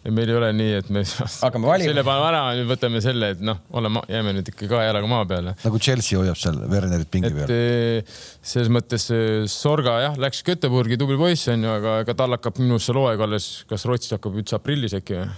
[0.04, 1.04] ja meil ei ole nii, et me
[1.46, 1.90] hakkame valima.
[1.90, 5.26] selle paneme ära, nüüd võtame selle, et noh, oleme, jääme nüüd ikka kahe jalaga maa
[5.30, 5.56] peale.
[5.64, 7.52] nagu Chelsea hoiab seal Wernerit pingi peal.
[7.54, 8.16] Eh,
[8.54, 12.62] selles mõttes eh, Sorga jah, läks Göteborgi, tubli poiss on ju, aga ega tal hakkab
[12.62, 15.30] minu arust see hooaeg alles, kas Rootsis hakkab üldse aprillis äkki või?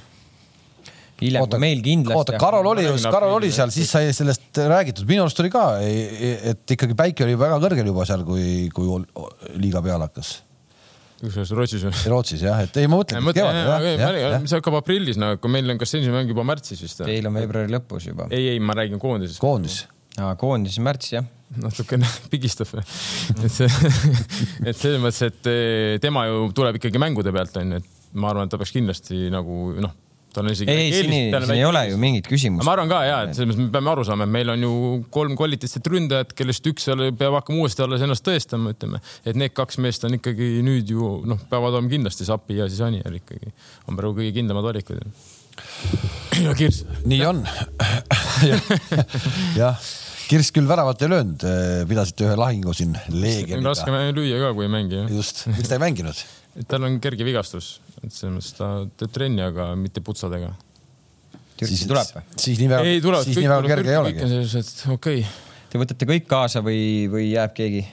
[1.22, 2.18] hiljem kui meil kindlasti.
[2.18, 6.78] oota, Karol oli Karol oli seal, siis sai sellest räägitud, minu arust oli ka, et
[6.78, 9.02] ikkagi päike oli väga kõrgel juba seal, kui, kui
[9.62, 10.40] liiga peale hakkas
[11.22, 11.94] kusjuures Rootsis või?
[12.14, 13.24] Rootsis jah, et ei ma mõtlen.
[14.50, 17.04] see hakkab aprillis nagu, kui meil on kas esimene mäng juba märtsis vist?
[17.06, 18.28] Teil on veebruari lõpus juba.
[18.34, 19.42] ei, ei, ma räägin koondisest.
[19.44, 19.84] koondis.
[20.18, 21.28] aa, koondis märts jah.
[21.62, 23.70] natukene pigistab et see,
[24.70, 28.48] et selles mõttes, et eh, tema ju tuleb ikkagi mängude pealt onju, et ma arvan,
[28.48, 30.01] et ta peaks kindlasti nagu noh
[30.36, 30.72] tal on isegi.
[30.72, 32.66] ei, siin, ei, siin ei ole ju mingit küsimust.
[32.68, 34.74] ma arvan ka ja, et selles mõttes me peame aru saama, et meil on ju
[35.14, 36.88] kolm kvaliteetset ründajat, kellest üks
[37.20, 41.14] peab hakkama uuesti alles ennast tõestama, ütleme, et need kaks meest on ikkagi nüüd ju
[41.28, 43.52] noh, peavad olema kindlasti Sapi ja siis Anier ikkagi
[43.88, 45.02] on praegu kõige kindlamad valikud.
[46.46, 46.86] ja Kirss.
[47.06, 47.44] nii on
[49.60, 49.76] jah
[50.32, 51.44] Kirss küll väravat ei löönud,
[51.90, 53.74] pidasite ühe lahingu siin Leegioniga.
[53.74, 55.02] raske lüüa ka, kui ei mängi.
[55.12, 56.22] just, miks ta ei mänginud?
[56.72, 60.52] tal on kerge vigastus, et selles mõttes ta teeb trenni, aga mitte putsadega.
[61.62, 62.28] Türki tuleb või?
[62.42, 64.28] siis nii väga, siis nii väga kerge ei olegi.
[64.28, 65.26] okei okay..
[65.72, 67.86] Te võtate kõik kaasa või, või jääb keegi?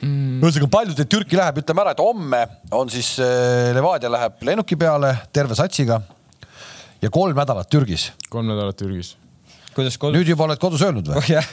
[0.00, 0.40] mm..
[0.40, 2.42] ühesõnaga palju teid Türki läheb, ütleme ära, et homme
[2.74, 6.00] on siis äh, Levadia läheb lennuki peale terve satsiga
[7.02, 8.10] ja kolm nädalat Türgis.
[8.30, 9.14] kolm nädalat Türgis
[9.78, 10.18] kuidas kodus.
[10.18, 11.20] nüüd juba oled kodus öelnud või?
[11.20, 11.46] oh jah,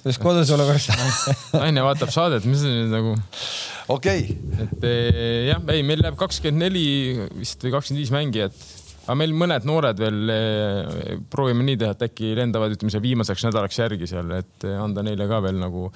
[0.00, 0.88] kuidas kodus olevat
[1.60, 3.14] naine vaatab saadet, mis see nüüd nagu.
[3.92, 4.64] okei okay..
[4.66, 5.20] et eh,
[5.52, 6.88] jah, ei, meil läheb kakskümmend neli
[7.36, 8.66] vist või kakskümmend viis mängijat
[9.06, 13.46] aga meil mõned noored veel eh, proovime nii teha, et äkki lendavad, ütleme, see viimaseks
[13.46, 15.88] nädalaks järgi seal, et eh, anda neile ka veel nagu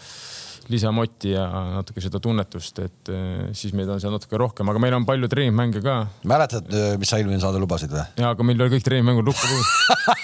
[0.71, 1.45] lisamotti ja
[1.77, 5.29] natuke seda tunnetust, et eh, siis meid on seal natuke rohkem, aga meil on palju
[5.31, 5.97] treeningmänge ka.
[6.31, 8.05] mäletad, eh, mis sa eelmine saade lubasid või?
[8.21, 9.49] ja, aga meil oli kõik treeningmängud lukku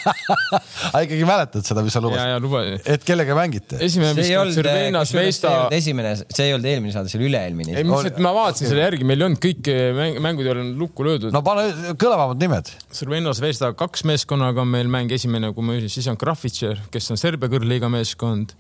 [0.93, 2.87] aga ikkagi mäletad seda, mis sa lubasid?
[2.95, 3.81] et kellega mängite?
[3.87, 5.55] esimene vist on Cervenas, Veista.
[5.77, 7.77] esimene, see ei olnud eelmine saade, see oli üle-eelmine.
[7.77, 10.83] ei, mis, et ma vaatasin selle järgi, meil ei olnud kõik eh, mängud ei olnud
[10.87, 11.35] lukku löödud.
[11.35, 12.73] no pane kõlavamad nimed.
[12.97, 17.13] Cervenas, Veista kaks meeskonnaga on meil mäng, esimene, kui ma ütlesin, siis on Grafitšer, kes
[17.15, 18.55] on Serbia kõrgliiga meeskond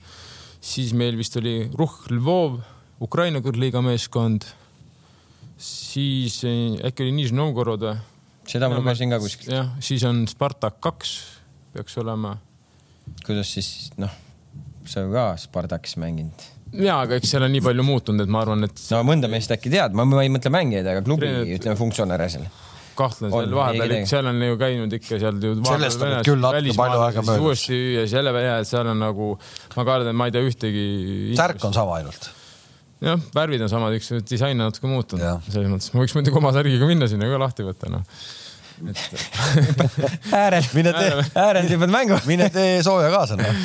[0.66, 2.58] siis meil vist oli Ruh Lvov,
[3.04, 4.46] Ukraina kõrgliiga meeskond.
[5.56, 7.96] siis eh, äkki oli Nižni Novgorod või?
[8.46, 9.52] seda ma lugesin ka kuskilt.
[9.54, 11.14] jah, siis on Spartak kaks
[11.72, 12.36] peaks olema.
[13.24, 14.12] kuidas siis noh,
[14.84, 18.42] sa ju ka Spartakis mänginud ja, aga eks seal on nii palju muutunud, et ma
[18.44, 18.86] arvan, et.
[18.92, 21.58] no mõnda meest äkki tead, ma ei mõtle mängijaid, aga klubi Treenet...
[21.60, 22.48] ütleme funktsionäre seal
[22.98, 25.52] kahtlen seal vahepeal, seal on ju käinud ikka seal ju.
[25.68, 27.44] sellest on küll natuke palju aega möödas.
[27.44, 29.34] uuesti ja siis jälle ja seal on nagu,
[29.76, 30.88] ma kardan, et ma ei tea ühtegi.
[31.38, 32.30] särk on sama ainult
[33.04, 36.52] jah, värvid on samad, üks disain on natuke muutunud, selles mõttes ma võiks muidugi oma
[36.56, 38.04] särgiga minna sinna ka lahti võtta, noh
[38.84, 38.98] et
[40.42, 42.18] äärel, mine tee, äärel tippad mängu.
[42.30, 43.60] mine tee sooja kaasa, noh.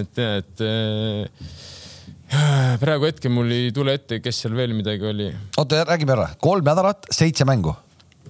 [0.00, 1.48] et ja, et äh,
[2.82, 5.30] praegu hetkel mul ei tule ette, kes seal veel midagi oli.
[5.58, 7.74] oota, räägime ära, kolm nädalat, seitse mängu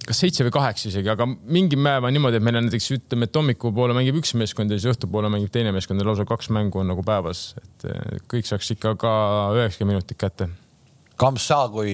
[0.05, 3.29] kas seitse või kaheksa isegi, aga mingi päev on niimoodi, et meil on näiteks ütleme,
[3.29, 6.81] et hommikupoole mängib üks meeskond ja siis õhtupoole mängib teine meeskond ja lausa kaks mängu
[6.81, 7.89] on nagu päevas, et
[8.31, 9.15] kõik saaks ikka ka
[9.57, 10.49] üheksakümmend minutit kätte
[11.15, 11.91] Kamps sa, kui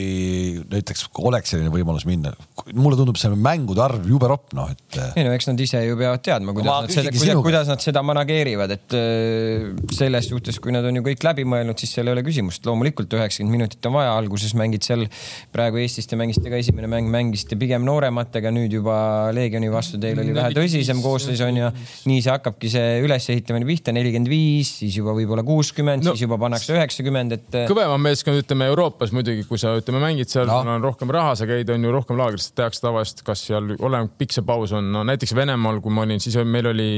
[0.72, 2.32] näiteks oleks selline võimalus minna,
[2.74, 4.98] mulle tundub see mängude arv jube ropp, noh, et.
[4.98, 7.84] Äh, ei no eks nad ise ju peavad teadma, kuidas nad seda, kuidas, kuidas nad
[7.84, 12.10] seda manageerivad, et äh, selles suhtes, kui nad on ju kõik läbi mõelnud, siis seal
[12.10, 12.66] ei ole küsimust.
[12.66, 15.06] loomulikult üheksakümmend minutit on vaja, alguses mängid seal
[15.54, 18.98] praegu Eestist ja mängisite ka esimene mäng, mängisite pigem noorematega, nüüd juba
[19.36, 21.72] Leegioni vastu teil oli vähe tõsisem koosseis on ju.
[22.10, 26.40] nii see hakkabki see ülesehitamine pihta, nelikümmend viis, siis juba võib-olla kuuskümmend no,, siis juba
[26.42, 27.48] pannakse üheksakümmend, et.
[27.64, 31.12] Äh, kõvemam meeskond, ütleme Euroopas laagris muidugi, kui sa ütleme, mängid seal no., on rohkem
[31.12, 34.72] raha, sa käid, on ju rohkem laagris, tehakse tavaliselt, kas seal, oleneb, pikk see paus
[34.78, 36.92] on, no näiteks Venemaal, kui ma olin, siis meil oli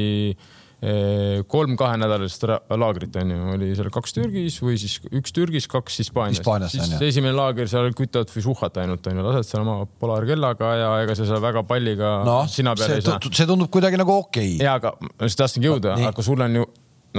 [1.47, 6.41] kolm kahenädalalist ra- laagrit onju, oli seal kaks Türgis või siis üks Türgis, kaks Hispaanias.
[6.73, 11.15] Siis on esimene laager seal kütavad Fisuhat ainult onju, lased seal oma polarkellaga ja ega
[11.15, 13.15] sa seal väga palliga noh, sina peale ei saa.
[13.32, 14.65] see tundub kuidagi nagu okei okay..
[14.65, 16.67] ja aga ma just tahtsingi jõuda Nii., aga sul on ju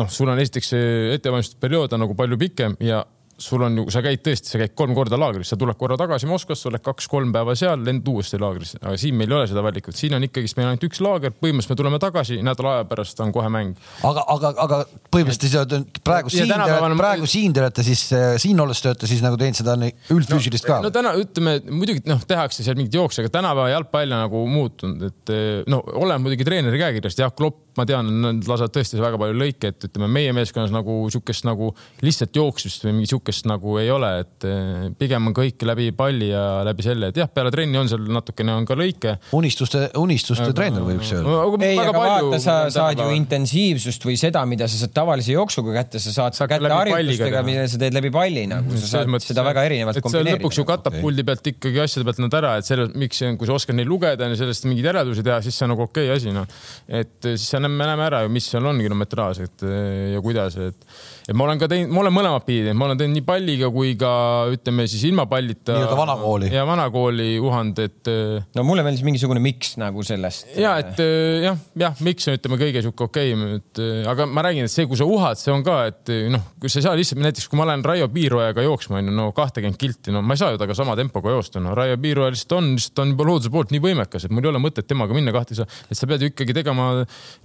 [0.03, 3.01] noh, sul on esiteks see ettevalmistusperiood on nagu palju pikem ja
[3.39, 6.29] sul on ju, sa käid tõesti, sa käid kolm korda laagris, sa tuled korra tagasi
[6.31, 9.97] Moskvasse, oled kaks-kolm päeva seal, lend uuesti laagrisse, aga siin meil ei ole seda valikut,
[9.99, 13.35] siin on ikkagist meil ainult üks laager, põhimõtteliselt me tuleme tagasi, nädala aja pärast on
[13.35, 13.75] kohe mäng.
[14.07, 14.81] aga, aga, aga
[15.15, 18.05] põhimõtteliselt te- praegu Ja siin, tänapäeval on- praegu siin te olete siis,
[18.43, 19.77] siin olles te olete siis nagu teinud seda
[20.15, 24.25] üldfüüsilist ka no täna ütleme, muidugi noh, tehakse seal mingeid jookse, aga tänapäeva jalgpall on
[24.27, 25.35] nagu muutunud, et
[25.71, 29.71] no oleneb muidugi treeneri käekirjast, jah, Klopp, ma tean, nad lasevad tõesti väga palju lõike,
[29.73, 31.73] et ütleme, meie meeskonnas nagu sihukest nagu
[32.07, 36.29] lihtsalt jooksmist või mingit sihukest nagu ei ole, et eh, pigem on kõik läbi palli
[36.31, 39.17] ja läbi selle, et jah, peale trenni on seal natukene on ka lõike.
[39.35, 41.67] unistuste, unistuste treener võiks öelda.
[41.67, 46.01] ei, aga vaata, sa saad ju intensiivsust või seda, mida sa saad tavalise jooksuga kätte,
[46.03, 49.31] sa saad Saad kätte harjutustega, mida sa teed läbi palli nagu, sa Selles saad mõttes,
[49.31, 50.71] seda väga erinevalt see lõpuks ju kombineerida.
[50.73, 53.91] katab puldi pealt ikkagi asjade pealt nad ära, et selle, miks, kui sa oskad neid
[53.91, 56.49] lugeda ja sellest mingeid järeldusi teha, siis see on nagu okei okay asi, noh.
[56.89, 59.67] et siis sa näeme, me näeme ära ju, mis seal on kilometraaž, et
[60.15, 60.89] ja kuidas, et,
[61.29, 63.71] et ma olen ka teinud, ma olen mõlemat pidi teinud, ma olen teinud nii palliga
[63.75, 64.13] kui ka
[64.55, 65.79] ütleme siis ilma pallita.
[65.79, 66.53] Nii-öelda vanakooli.
[66.53, 68.15] ja vanakooli uhand, et
[68.55, 70.49] no mulle meeldis mingisugune miks nagu sellest.
[70.61, 74.27] ja et äh, jah, jah, miks on, ütleme kõige sihuke okei okay,, et äh, aga
[74.31, 76.81] ma räägin, et see, kui sa uhad, see on ka, et äh, noh, kui sa
[76.81, 80.23] ei saa lihtsalt näiteks, kui ma lähen Raio Piirojaga jooksma onju, no kahtekümmend kilti, no
[80.25, 83.15] ma ei saa ju temaga sama tempoga joosta, no Raio Piiroja lihtsalt on, lihtsalt on
[83.15, 86.11] juba looduse poolt nii võimekas, et mul ei ole mõtet temaga minna kahte, et sa
[86.11, 86.91] pead ju ikkagi tegema,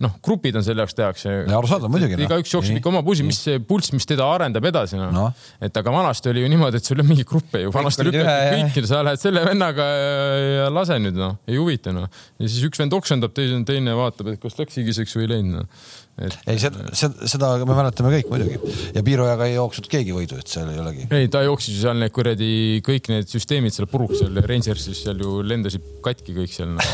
[0.04, 1.36] noh, grupid on selle jaoks tehakse.
[1.60, 2.28] Arusaadav muidugi, noh.
[2.28, 2.84] igaüks jookseb Nii.
[2.84, 5.30] ikka oma pulsi, mis see pulss, mis teda arendab edasi noh Noh.
[5.30, 5.56] no..
[5.66, 8.18] et aga vanasti oli ju niimoodi, et sul ei olnud mingeid gruppe ju, vanasti olid
[8.20, 10.12] ühe- lükati kõiki, sa lähed selle vennaga ja,
[10.58, 12.10] ja lase nüüd noh, ei huvita noh.
[12.40, 15.60] ja siis üks vend oksendab, teine, teine vaatab, et kas läks higiseks või ei läinud
[15.62, 15.84] noh.
[16.26, 16.86] et ei, seda,
[17.32, 21.08] seda me mäletame kõik muidugi ja Piirojaga ei jooksnud keegi võidu, et seal ei olegi.
[21.16, 22.52] ei, ta jooksis ju seal need kuradi
[22.86, 26.90] kõik need süsteemid seal puruks seal Rangersis seal ju lendasid katki kõik seal no..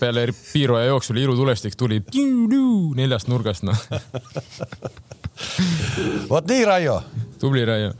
[0.00, 2.00] peale Piiroja jooksu oli ilutulestik tuli
[2.94, 3.78] neljast nurgast noh.
[6.32, 7.00] vot nii, Raio,
[7.40, 7.94] tubli Raio.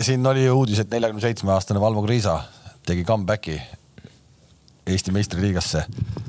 [0.00, 2.40] siin oli uudis, et neljakümne seitsme aastane Valmo Kriisa
[2.86, 3.60] tegi comeback'i
[4.84, 5.80] Eesti meistriliigasse,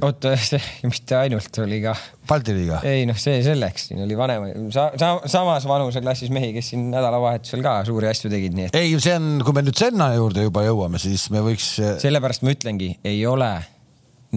[0.08, 1.92] oota, see mitte ainult oli ka,
[2.30, 2.78] Balti liiga.
[2.88, 7.60] ei noh, see selleks, siin oli vanema sa,, sa, samas vanuseklassis mehi, kes siin nädalavahetusel
[7.66, 10.64] ka suuri asju tegid, nii et ei, see on, kui me nüüd Senna juurde juba
[10.64, 11.68] jõuame, siis me võiks,
[12.00, 13.52] sellepärast ma ütlengi, ei ole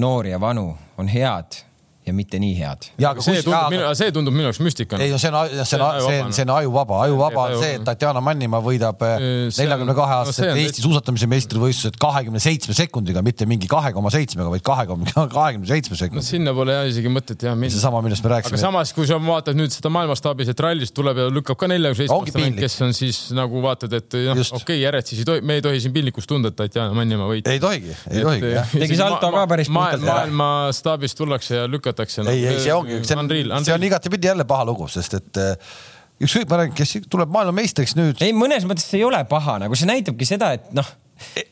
[0.03, 1.63] noori ja vanu, on head
[2.09, 2.89] ja mitte nii head.
[3.01, 5.05] ja aga see tundub minu, see tundub minu jaoks müstikana.
[5.05, 7.85] ei no see on, see on, see on, see on ajuvaba, ajuvaba on see, et
[7.87, 9.27] Tatjana Mannimaa võidab on-
[9.59, 14.13] neljakümne kahe no aastaselt on Eesti suusatamise meistrivõistlused kahekümne seitsme sekundiga, mitte mingi kahe koma
[14.15, 16.27] seitsmega, vaid kahekümne, kahekümne seitsme no sekundiga.
[16.29, 17.75] sinna pole jah isegi mõtet jah minna.
[17.75, 18.63] seesama, millest me aga rääkisime.
[18.63, 22.37] samas, kui sa vaatad nüüd seda maailmastaabis, et rallis tuleb ja lükkab ka neljakümne seitsme
[22.39, 22.61] piinlik.
[22.65, 25.65] kes on siis nagu vaatad, et noh, okei okay,, järjed siis ei tohi, me ei
[25.65, 27.53] tohi siin piinlikkust tunda, et Tatjana Mannimaa võitis.
[27.53, 28.55] ei tohigi, ei tohigi.
[28.79, 30.15] Tegi salto ka päris puhtalt ära.
[30.15, 31.67] maailma staabist tullakse ja
[31.99, 32.31] lükatakse no,.
[32.31, 35.75] ei, ei, see ongi, see on, see on igatepidi jälle paha lugu, sest et eh,
[36.25, 38.23] ükskõik, ma räägin, kes tuleb maailmameistriks nüüd.
[38.25, 40.89] ei, mõnes mõttes see ei ole paha, nagu see näitabki seda, et noh,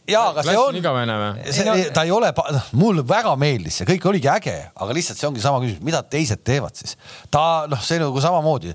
[0.06, 1.54] ja, aga see on on, igavene või?
[1.54, 5.30] see, ta ei ole, noh, mulle väga meeldis see, kõik oligi äge, aga lihtsalt see
[5.30, 6.96] ongi sama küsimus, mida teised teevad siis.
[7.32, 8.74] ta noh, see nagu samamoodi,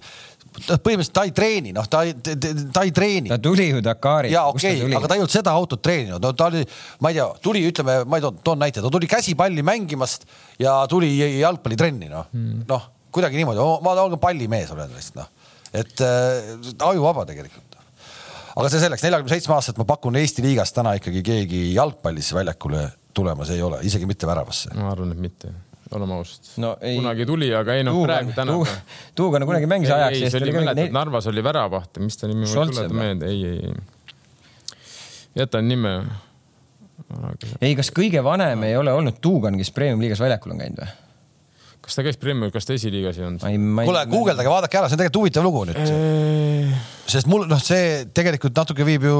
[0.69, 2.15] põhimõtteliselt ta ei treeni, noh, ta ei,
[2.73, 4.31] ta ei treeni ta tuli ju Dakari.
[4.33, 6.63] ja okei okay,, aga ta ei olnud seda autot treeninud, no ta oli,
[7.01, 10.27] ma ei tea, tuli, ütleme, ma ei too, toon näite, ta tuli käsipalli mängimast
[10.61, 15.29] ja tuli jalgpallitrenni, noh hmm., noh kuidagi niimoodi, ma olen pallimees olen lihtsalt noh,
[15.73, 17.77] et äh, ajuvaba tegelikult.
[18.55, 22.87] aga see selleks, neljakümne seitsme aastaselt ma pakun Eesti liigas täna ikkagi keegi jalgpallis väljakule
[23.15, 24.73] tulemas ei ole, isegi mitte väravasse.
[24.77, 25.51] ma arvan, et mitte,
[25.97, 28.57] oleme ausad No kunagi tuli, aga ei noh, praegu täna.
[29.17, 32.49] Tuugan kunagi mängis ajaks ei, see oli, mäletad, mingi Narvas oli väravaht, mis ta nimi,
[32.49, 33.73] Scholze tuleta meelde, ei, ei,
[35.41, 35.95] jätan nime.
[37.61, 40.97] ei, kas kõige vanem ei ole olnud Tuugan, kes premium-liigas väljakul on käinud või?
[41.91, 43.43] Kas ta käis Premiumi, kas ta esiliigas ei olnud?
[43.83, 46.75] kuule, guugeldage, vaadake ära, see on tegelikult huvitav lugu nüüd.
[47.11, 49.17] sest mul noh, see tegelikult natuke viib ju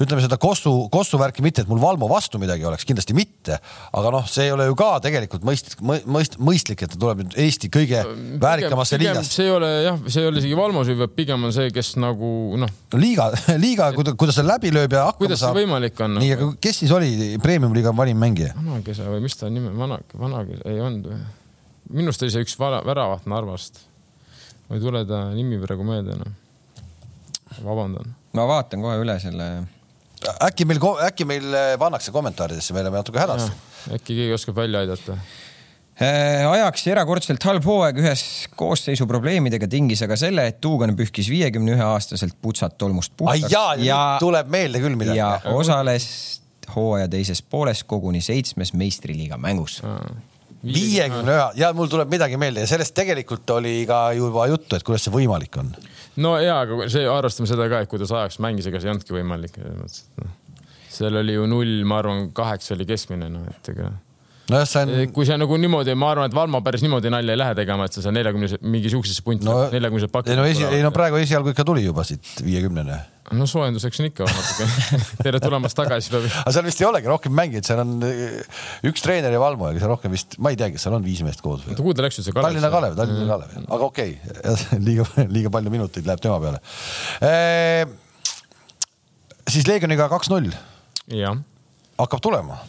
[0.00, 3.58] ütleme seda Kossu, Kossu värki mitte, et mul Valmo vastu midagi oleks, kindlasti mitte.
[3.92, 7.38] aga noh, see ei ole ju ka tegelikult mõistlik, mõist-, mõistlik, et ta tuleb nüüd
[7.44, 8.00] Eesti kõige
[8.40, 9.36] väärikamasse liigasse.
[9.36, 11.94] see ei ole jah, see ei ole isegi Valmo süü, vaid pigem on see, kes
[12.00, 12.32] nagu
[12.64, 13.28] noh, liiga,
[13.66, 15.60] liiga, kuidas ta läbi lööb ja hakkama kuidas see saab.
[15.60, 16.20] võimalik on?
[16.24, 18.56] nii, aga kes siis oli premium-liiga vanim mängija?
[18.56, 21.24] vanakesa või mis ta nimi, vana, vanakesa, ei olnud või?
[21.90, 23.80] Minu arust oli see üks väravaht Narvast.
[24.68, 26.34] ma ei tule ta nimi praegu meelde enam.
[27.64, 28.14] vabandan.
[28.32, 29.48] ma vaatan kohe üle selle.
[30.48, 33.50] äkki meil, äkki meil pannakse kommentaaridesse, me oleme natuke hädas.
[33.92, 35.18] äkki keegi oskab välja aidata?
[35.94, 38.22] Äh, ajaks erakordselt halb hooaeg ühes
[38.58, 43.52] koosseisu probleemidega tingis aga selle, et Tuugan pühkis viiekümne ühe aastaselt putsat tolmust ai puhtaks
[43.52, 45.20] jaa, nüüd tuleb meelde küll midagi.
[45.20, 46.08] ja osales
[46.74, 49.78] hooaja teises pooles koguni seitsmes meistriliiga mängus.
[50.64, 54.86] Viiekümne ühe ja mul tuleb midagi meelde ja sellest tegelikult oli ka juba juttu, et
[54.86, 55.74] kuidas see võimalik on.
[56.24, 59.16] no ja, aga see arvestame seda ka, et kuidas ajaks mängis, ega see ei olnudki
[59.16, 59.60] võimalik.
[60.94, 63.92] seal oli ju null, ma arvan, kaheksa oli keskmine, noh, et ega
[64.50, 64.92] nojah, see on.
[65.14, 67.96] kui sa nagu niimoodi, ma arvan, et Valmo päris niimoodi nalja ei lähe tegema, et
[67.96, 70.34] sa seal neljakümne, mingi siuksesse punti no, neljakümne pakid.
[70.34, 72.98] ei no esi, ei no praegu esialgu ikka tuli juba siit viiekümnene.
[73.38, 74.66] no soojenduseks on ikka natuke
[75.24, 76.28] tere tulemast tagasi peab.
[76.42, 79.80] aga seal vist ei olegi rohkem mängijaid, seal on eh, üks treener ja Valmo, ega
[79.80, 81.64] seal rohkem vist, ma ei teagi, seal on viis meest koos.
[81.64, 82.36] oota, kuhu ta läks üldse?
[82.36, 84.80] Tallinna Kalev, Tallinna Kalev, aga okei okay.
[84.90, 86.60] liiga, liiga palju minuteid läheb tema peale
[87.24, 87.88] e,.
[89.48, 90.52] siis Leegioniga kaks-null.
[91.96, 92.60] hakkab tulema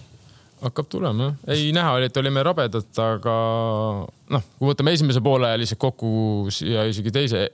[0.63, 3.35] hakkab tulema ei näha oli, et olime rabedad, aga
[4.31, 6.09] noh, kui võtame esimese poole lihtsalt kokku
[6.63, 7.47] ja isegi teise,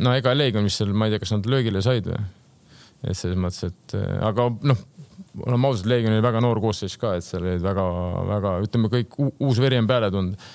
[0.00, 2.20] no ega Leegion vist seal, ma ei tea, kas nad löögile said või?
[3.06, 4.84] et selles mõttes, et aga noh,
[5.44, 9.60] oleme ausad, Leegion oli väga noor koosseis ka, et seal olid väga-väga, ütleme kõik uus
[9.62, 10.48] veri on peale tulnud.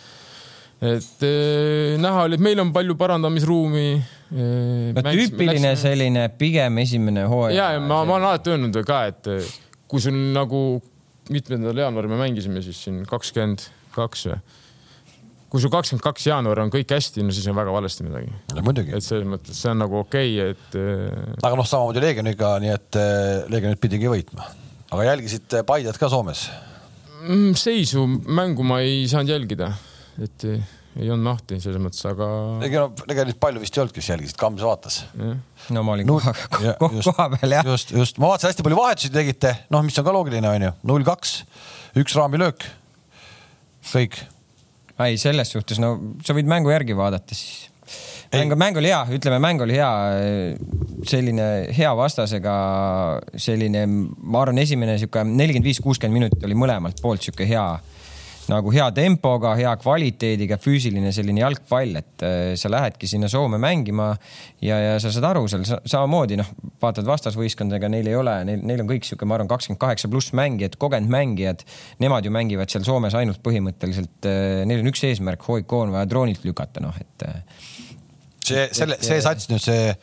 [0.82, 4.93] et eh, näha oli, et meil on palju parandamisruumi eh,.
[4.97, 5.86] no tüüpiline läks...
[5.86, 7.56] selline pigem esimene hooaeg.
[7.60, 9.36] ja, ja ma, ma olen alati öelnud ka, et
[9.91, 10.82] kui sul nagu
[11.32, 14.41] mitmendal jaanuaril me mängisime siis siin kakskümmend kaks või?
[15.51, 18.32] kui sul kakskümmend kaks jaanuar on kõik hästi, no siis on väga valesti midagi.
[18.95, 20.77] et selles mõttes see on nagu okei okay,, et.
[20.79, 24.47] Äh, aga noh, samamoodi Leegioniga, nii et äh, Leegionit pidigi võitma.
[24.91, 26.45] aga jälgisid Paidet ka Soomes
[27.27, 27.57] mm,?
[27.59, 29.73] seisu, mängu ma ei saanud jälgida,
[30.23, 30.47] et
[30.99, 32.27] ei olnud mahti selles mõttes, aga.
[32.67, 34.99] ega no tegelikult palju vist ei olnud, kes jälgisid, Kams vaatas.
[35.71, 37.71] no ma olin no, koha, koha, koha, koha peal jah.
[37.71, 41.07] just, just, ma vaatasin, hästi palju vahetusi tegite, noh, mis on ka loogiline, onju, null
[41.07, 41.35] kaks,
[42.01, 42.67] üks raamilöök,
[43.93, 44.19] kõik.
[45.07, 45.95] ei, selles suhtes, no
[46.27, 47.69] sa võid mängu järgi vaadata siis.
[48.35, 49.93] mäng, mäng oli hea, ütleme, mäng oli hea,
[51.07, 52.57] selline hea vastasega,
[53.39, 57.65] selline, ma arvan, esimene sihuke nelikümmend viis, kuuskümmend minutit oli mõlemalt poolt sihuke hea
[58.52, 64.12] nagu hea tempoga, hea kvaliteediga, füüsiline selline jalgpall, et äh, sa lähedki sinna Soome mängima
[64.64, 66.52] ja, ja sa saad aru seal samamoodi noh,
[66.84, 70.36] vaatad vastasvõistkondadega, neil ei ole, neil, neil on kõik sihuke, ma arvan, kakskümmend kaheksa pluss
[70.38, 71.66] mängijad, kogenud mängijad.
[72.04, 76.10] Nemad ju mängivad seal Soomes ainult põhimõtteliselt, äh, neil on üks eesmärk, hoidku on vaja
[76.10, 77.28] droonilt lükata, noh et.
[77.28, 77.70] Äh,
[78.41, 79.93] see, selle, see sats nüüd see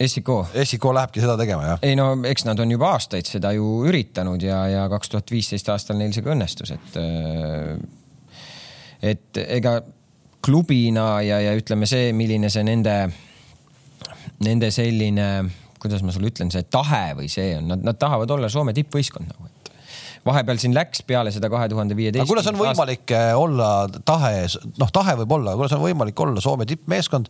[0.00, 0.46] Essiko.
[0.56, 1.80] Essiko lähebki seda tegema, jah?
[1.84, 5.68] ei no eks nad on juba aastaid seda ju üritanud ja, ja kaks tuhat viisteist
[5.68, 7.00] aastal neil see ka õnnestus, et.
[7.00, 7.80] Äh,
[9.12, 9.78] et ega
[10.44, 12.96] klubina ja, ja ütleme see, milline see nende,
[14.44, 15.28] nende selline,
[15.80, 19.28] kuidas ma sulle ütlen, see tahe või see on, nad, nad tahavad olla Soome tippvõistkond
[19.28, 19.72] nagu, et
[20.24, 22.28] vahepeal siin läks peale seda kahe tuhande viieteist.
[22.28, 23.20] kuidas on võimalik aasta...
[23.32, 23.70] Äh, olla
[24.04, 24.46] tahe,
[24.80, 27.28] noh, tahe võib olla, kuidas on võimalik olla Soome tippmeeskond?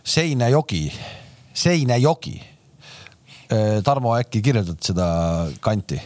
[0.00, 0.86] Seinejoki
[1.60, 2.38] Seinejoki.
[3.50, 5.10] Äh, Tarmo, äkki kirjeldad seda
[5.64, 6.00] kanti?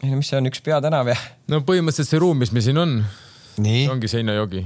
[0.00, 1.16] ei no mis see on, üks peatänav ja?
[1.52, 2.94] no põhimõtteliselt see ruum, mis meil siin on,
[3.92, 4.64] ongi Seinejoki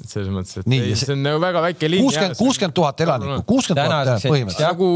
[0.00, 2.04] et selles mõttes, et Nii, ei, see on nagu väga väike linn.
[2.06, 4.64] kuuskümmend, kuuskümmend tuhat elanikku, kuuskümmend tuhat põhimõtteliselt.
[4.64, 4.88] nagu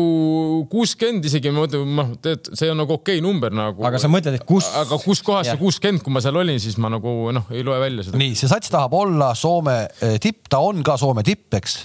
[0.73, 3.85] kuuskümmend isegi, ma mõtlen, noh, tead, see on nagu okei okay number nagu.
[3.85, 4.69] aga sa mõtled, et kus?
[4.81, 7.81] aga kus kohas see kuuskümmend, kui ma seal olin, siis ma nagu noh, ei loe
[7.83, 8.21] välja seda.
[8.21, 11.81] nii, see sats tahab olla Soome eh, tipp, ta on ka Soome tipp, eks.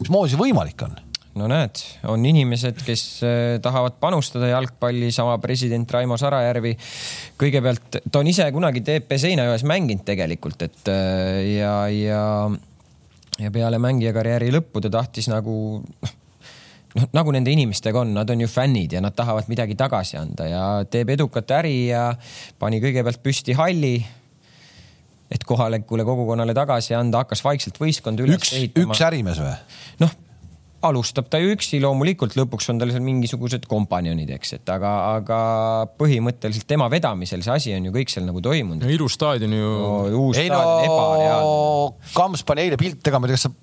[0.00, 0.98] mismoodi see võimalik on?
[1.38, 1.80] No näed,
[2.10, 6.74] on inimesed, kes äh, tahavad panustada jalgpalli, sama president Raimo Sarajärvi.
[7.40, 12.24] kõigepealt, ta on ise kunagi TP Seinajões mänginud tegelikult, et äh, ja, ja,
[13.40, 16.14] ja peale mängijakarjääri lõppu ta tahtis nagu noh,
[16.94, 20.48] noh, nagu nende inimestega on, nad on ju fännid ja nad tahavad midagi tagasi anda
[20.48, 22.12] ja teeb edukat äri ja
[22.58, 23.96] pani kõigepealt püsti halli
[25.34, 28.92] et kohalikule kogukonnale tagasi anda, hakkas vaikselt võistkonda üles üks, ehitama.
[28.92, 29.54] üks ärimees või?
[30.04, 30.12] noh,
[30.88, 35.40] alustab ta ju üksi, loomulikult lõpuks on tal seal mingisugused kompanjonid, eks, et aga, aga
[36.00, 38.86] põhimõtteliselt tema vedamisel see asi on ju kõik seal nagu toimunud.
[38.90, 39.92] ilus staadion ju no,.
[40.26, 42.14] uus ei staadion no,, ebareaalne.
[42.14, 43.54] Kams pani eile pilte ka, ma ei tea, kas sa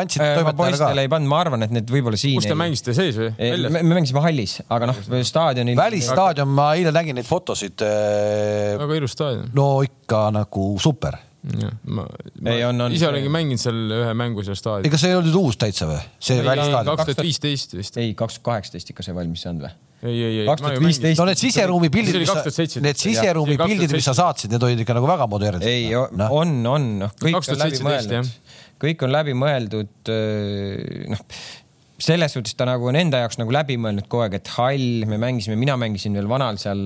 [0.00, 0.84] andsid äh, toimetajale ka?
[0.84, 2.36] poistele ei pannud, ma arvan, et need võib-olla siin.
[2.38, 3.30] kus te mängisite sees või?
[3.38, 5.78] Me, me mängisime hallis, aga noh, staadionil.
[5.78, 7.82] välisstaadion, ma eile nägin neid fotosid.
[7.86, 9.50] Äh, väga ilus staadion.
[9.56, 12.04] no ikka nagu super jah, ma,
[12.44, 14.90] ma ei, on, on, ise olengi mänginud seal ühe mängu seal staadionil.
[14.90, 16.00] ega see ei olnud uus täitsa või?
[16.20, 16.98] see välisstaadion.
[17.00, 17.96] kaks tuhat viisteist vist.
[18.00, 19.72] ei, kaks tuhat kaheksateist ikka sai valmis saanud või?
[20.02, 20.44] ei, ei, ei.
[20.50, 21.22] kaks tuhat viisteist.
[21.22, 22.44] no need siseruumi pildid, mis sa,
[22.84, 25.70] need siseruumi pildid, mis sa saatsid, need olid ikka nagu väga modernsed.
[25.70, 28.36] ei no., on, on, noh, kõik on läbi mõeldud.
[28.84, 30.14] kõik on läbi mõeldud,
[31.14, 31.26] noh
[32.00, 35.18] selles suhtes ta nagu on enda jaoks nagu läbi mõelnud kogu aeg, et hall, me
[35.20, 36.82] mängisime, mina mängisin veel vanal seal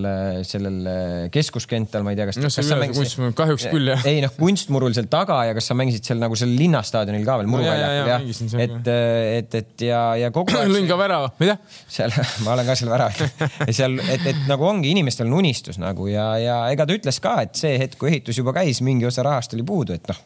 [0.47, 2.41] sellel keskuskental, ma ei tea, kas.
[2.57, 4.05] see on kunst, kahjuks küll jah.
[4.11, 7.51] ei noh, kunstmurul seal taga ja kas sa mängisid seal nagu seal linnastaadionil ka veel
[7.53, 8.27] muruväljakul jah?
[8.67, 8.93] et,
[9.39, 10.73] et, et ja, ja kogu aeg.
[10.75, 11.59] lõin ka värava, mida?
[11.87, 15.81] seal, ma olen ka seal värav ja seal, et, et nagu ongi, inimestel on unistus
[15.83, 19.07] nagu ja, ja ega ta ütles ka, et see hetk, kui ehitus juba käis, mingi
[19.09, 20.23] osa rahast oli puudu, et noh,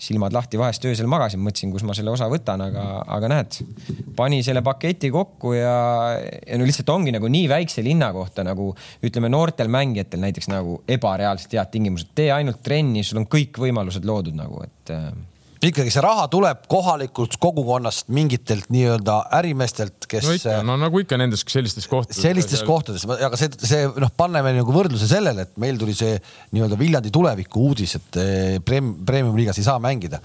[0.00, 2.84] silmad lahti, vahest öösel magasin, mõtlesin, kus ma selle osa võtan, aga,
[3.16, 3.58] aga näed
[4.16, 5.74] pani selle paketi kokku ja,
[6.16, 8.70] ja no lihtsalt ongi nagu nii väikse linna kohta nagu
[9.06, 14.08] ütleme, noortel mängijatel näiteks nagu ebareaalselt head tingimused, tee ainult trenni, sul on kõik võimalused
[14.08, 15.10] loodud nagu, et äh,
[15.60, 20.24] ikkagi see raha tuleb kohalikust kogukonnast mingitelt nii-öelda ärimeestelt, kes.
[20.24, 22.22] no ikka, no nagu ikka nendes sellistes kohtades.
[22.22, 26.16] sellistes kohtades, aga see, see noh, paneme nagu võrdluse sellele, et meil tuli see
[26.54, 30.22] nii-öelda Viljandi tuleviku uudis, et eh, premium liigas ei saa mängida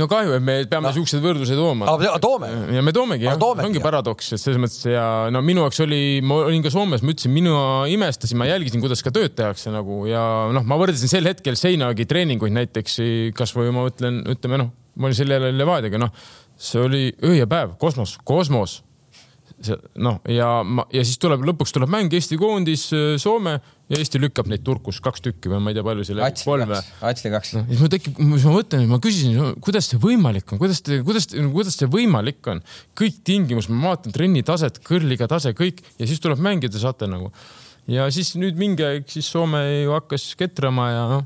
[0.00, 0.92] no kahju, et me peame no.
[0.96, 1.88] siukseid võrdlusi tooma.
[1.92, 2.50] aga toome.
[2.76, 6.42] ja me toomegi jah, ongi paradoks, et selles mõttes ja no minu jaoks oli, ma
[6.46, 7.56] olin ka Soomes, ma ütlesin, mina
[7.92, 10.22] imestasin, ma jälgisin, kuidas ka tööd tehakse nagu ja
[10.54, 13.00] noh, ma võrdlesin sel hetkel Seinagi treeninguid näiteks
[13.38, 16.14] kasvõi ma ütlen, ütleme noh, ma olin sel ajal Levadiaga, noh,
[16.56, 18.80] see oli öö ja päev, kosmos, kosmos
[20.02, 22.88] noh, ja ma ja siis tuleb lõpuks tuleb mäng Eesti koondis
[23.22, 23.58] Soome
[23.92, 26.78] Eesti lükkab neid Turkus kaks tükki või ma ei tea, palju seal kolm või?
[27.08, 27.54] Atsli kaks.
[27.56, 27.64] No,.
[27.68, 31.28] siis mul tekib, siis ma mõtlen, ma küsisin, kuidas see võimalik on, kuidas te, kuidas,
[31.32, 32.62] kuidas see võimalik on,
[32.98, 37.32] kõik tingimused, ma vaatan trenni taset, kõrliga tase, kõik ja siis tuleb mängida, saate nagu.
[37.90, 41.24] Ja siis nüüd mingi aeg siis Soome ju hakkas ketrama ja noh,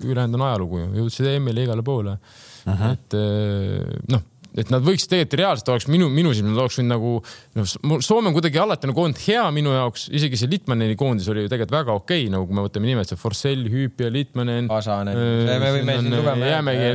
[0.00, 2.16] ülejäänud on ajalugu ju, jõudsid EM-ile igale poole.
[2.88, 4.24] Et äh, noh
[4.58, 7.12] et nad võiks tegelikult reaalselt oleks minu, minu silmis nad oleks võinud nagu
[7.58, 11.46] noh, Soome on kuidagi alati nagu olnud hea minu jaoks, isegi see Litmaneni koondis oli
[11.46, 14.68] ju tegelikult väga okei okay,, nagu kui me võtame nimed, see Forsell, Hüüpi ja Litmanen.
[14.70, 16.52] Pasanen äh,, me võime siin lugema.
[16.54, 16.90] jäämegi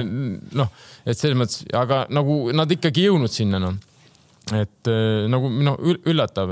[0.60, 3.80] noh, et selles mõttes, aga nagu nad ikkagi jõudnud sinna noh,
[4.52, 6.52] et äh, nagu noh, üllatav,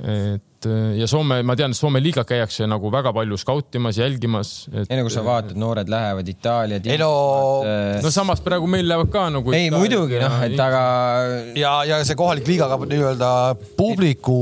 [0.00, 4.88] et et ja Soome, ma tean, Soome liiga käiakse nagu väga palju skautimas, jälgimas et....
[4.88, 6.80] enne kui sa vaatad, noored lähevad Itaalia.
[6.84, 7.10] ei no
[7.64, 8.00] et....
[8.04, 9.52] no samas praegu meil lähevad ka nagu.
[9.52, 10.84] ei Itaalia, muidugi noh, et aga.
[11.58, 13.32] ja, ja see kohalik liiga ka nii-öelda
[13.78, 14.38] publiku,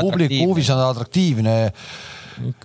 [0.00, 1.56] publiku huvis on atraktiivne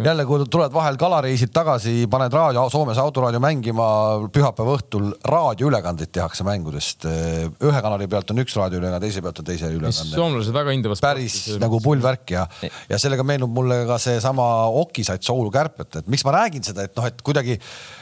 [0.05, 3.87] jälle, kui tuled vahel kalareisid tagasi, paned raadio, Soomes autoraadio mängima,
[4.33, 7.07] pühapäeva õhtul raadioülekandeid tehakse mängudest.
[7.07, 10.15] ühe kanali pealt on üks raadioülekande, teise pealt on teise ülekande.
[10.15, 11.01] soomlased väga hindavad.
[11.01, 12.47] päris sporti, nagu pull värk ja,
[12.89, 14.47] ja sellega meenub mulle ka seesama
[14.81, 17.59] Okisait Soulu kärpet, et miks ma räägin seda, et noh, et kuidagi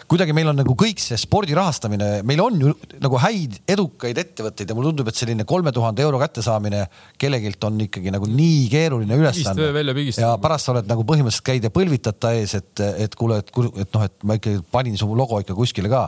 [0.10, 2.72] kuidagi meil on nagu kõik see spordi rahastamine, meil on ju
[3.04, 6.86] nagu häid, edukaid ettevõtteid ja mulle tundub, et selline kolme tuhande euro kättesaamine
[7.22, 9.70] kellegilt on ikkagi nagu nii keeruline ülesanne.
[10.18, 13.54] ja pärast sa oled nagu põhimõtteliselt käid ja põlvitad ta ees, et, et kuule, et,
[13.54, 16.08] et noh, et ma ikkagi panin su logo ikka kuskile ka.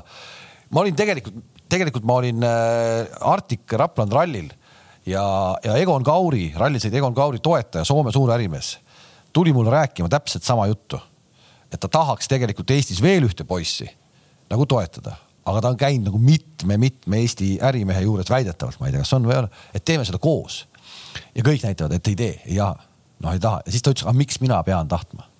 [0.73, 1.37] ma olin tegelikult,
[1.69, 4.49] tegelikult ma olin äh, Arctic Rapland rallil
[5.05, 5.23] ja,
[5.61, 8.79] ja Egon Kauri, rallisõid Egon Kauri toetaja, Soome suur ärimees,
[9.29, 10.97] tuli mulle rääkima täpselt sama juttu
[11.71, 13.87] et ta tahaks tegelikult Eestis veel ühte poissi
[14.51, 15.15] nagu toetada,
[15.47, 19.27] aga ta on käinud nagu mitme-mitme Eesti ärimehe juures väidetavalt, ma ei tea, kas on
[19.27, 20.65] või ei ole, et teeme seda koos.
[21.35, 22.75] ja kõik näitavad, et ei tee, ei jaha,
[23.23, 25.31] noh ei taha ja siis ta ütles, aga miks mina pean tahtma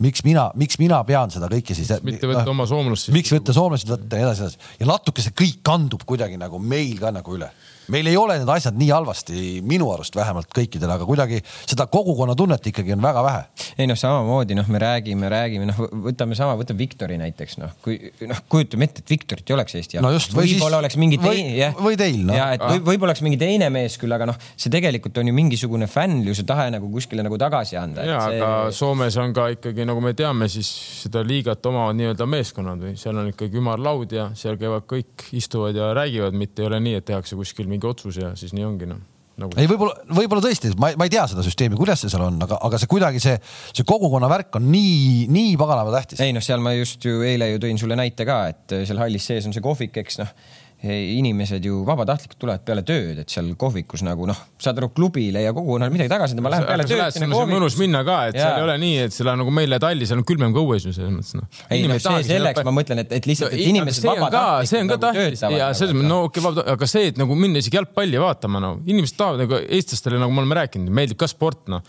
[0.00, 1.90] miks mina, miks mina pean seda kõike siis.
[2.06, 3.10] mitte võtta no, oma soomlust.
[3.14, 6.96] miks võtta soomlased võtta ja edasi, edasi ja natuke see kõik kandub kuidagi nagu meil
[7.00, 7.50] ka nagu üle
[7.90, 12.70] meil ei ole need asjad nii halvasti, minu arust vähemalt kõikidel, aga kuidagi seda kogukonnatunnet
[12.70, 13.42] ikkagi on väga vähe.
[13.78, 17.98] ei noh, samamoodi noh, me räägime, räägime noh, võtame sama, võtame Viktori näiteks noh, kui
[18.28, 20.40] noh, kujutame ette, et Viktorit ei oleks Eesti jaoks no.
[20.40, 21.76] võib-olla oleks mingi teine, jah.
[21.78, 22.36] või teil noh.
[22.36, 25.36] ja et võib, võib-olla oleks mingi teine mees küll, aga noh, see tegelikult on ju
[25.36, 28.06] mingisugune fännluse tahe nagu kuskile nagu tagasi anda.
[28.06, 28.40] ja see...
[28.40, 30.70] aga Soomes on ka ikkagi nagu me teame, siis
[31.04, 35.76] seda liigat omavad nii-öelda meeskonnad või seal on ikkagi ümarlaud ja seal käivad kõik, istuvad
[35.76, 38.90] ja räägivad, mitte ei ole nii, et tehakse kuskil mingi otsus ja siis nii ongi
[38.90, 39.00] noh
[39.40, 39.56] nagu.
[39.60, 42.58] ei, võib-olla, võib-olla tõesti, ma, ma ei tea seda süsteemi, kuidas see seal on, aga,
[42.66, 43.36] aga see kuidagi see,
[43.72, 46.22] see kogukonna värk on nii, nii paganama tähtis.
[46.24, 49.30] ei noh, seal ma just ju eile ju tõin sulle näite ka, et seal hallis
[49.30, 50.34] sees on see kohvik, eks noh
[50.80, 55.52] inimesed ju vabatahtlikult tulevad peale tööd, et seal kohvikus nagu noh, saad aru, klubile ja
[55.52, 57.02] kogukonnale midagi tagasi ma lähen peale tööd.
[57.12, 58.46] sinna on mõnus minna ka, et ja.
[58.46, 60.86] seal ei ole nii, et seal on nagu meile Tallis, seal on külmem ka õues
[60.88, 61.60] ju selles mõttes noh.
[61.68, 64.72] ei no see selleks, ma mõtlen, et, et lihtsalt, et inimesed vabatahtlikult.
[64.72, 67.36] see on ka nagu tähtis ja selles mõttes, no okei okay,, aga see, et nagu
[67.36, 71.28] minna isegi jalgpalli vaatama, no inimesed tahavad nagu eestlastele, nagu me oleme rääkinud, meeldib ka
[71.28, 71.84] sport, noh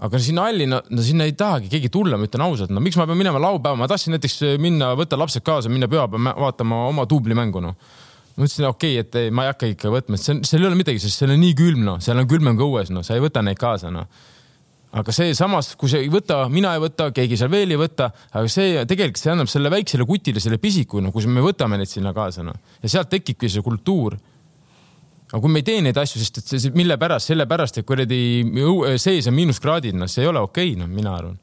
[0.00, 2.96] aga sinna halli, no, no sinna ei tahagi keegi tulla, ma ütlen ausalt, no miks
[2.96, 7.04] ma pean minema laupäeva, ma tahtsin näiteks minna, võtta lapsed kaasa, minna pühapäeval vaatama oma
[7.04, 7.98] duublimängu, noh
[8.36, 10.64] ma ütlesin, okei okay,, et ei, ma ei hakka ikka võtma, et see on, seal
[10.64, 13.06] ei ole midagi, sest seal on nii külm, noh, seal on külmem ka õues, noh,
[13.06, 14.06] sa ei võta neid kaasa, noh.
[15.00, 18.10] aga see samas, kui sa ei võta, mina ei võta, keegi seal veel ei võta,
[18.30, 22.14] aga see tegelikult see annab selle väiksele kutile, selle pisikule, kus me võtame neid sinna
[22.16, 22.56] kaasa, noh.
[22.82, 24.18] ja sealt tekibki see kultuur.
[25.30, 28.22] aga kui me ei tee neid asju, sest et see, mille pärast, sellepärast, et kuradi
[28.98, 31.38] sees on miinuskraadid, noh, see ei ole okei okay,, noh, mina arvan.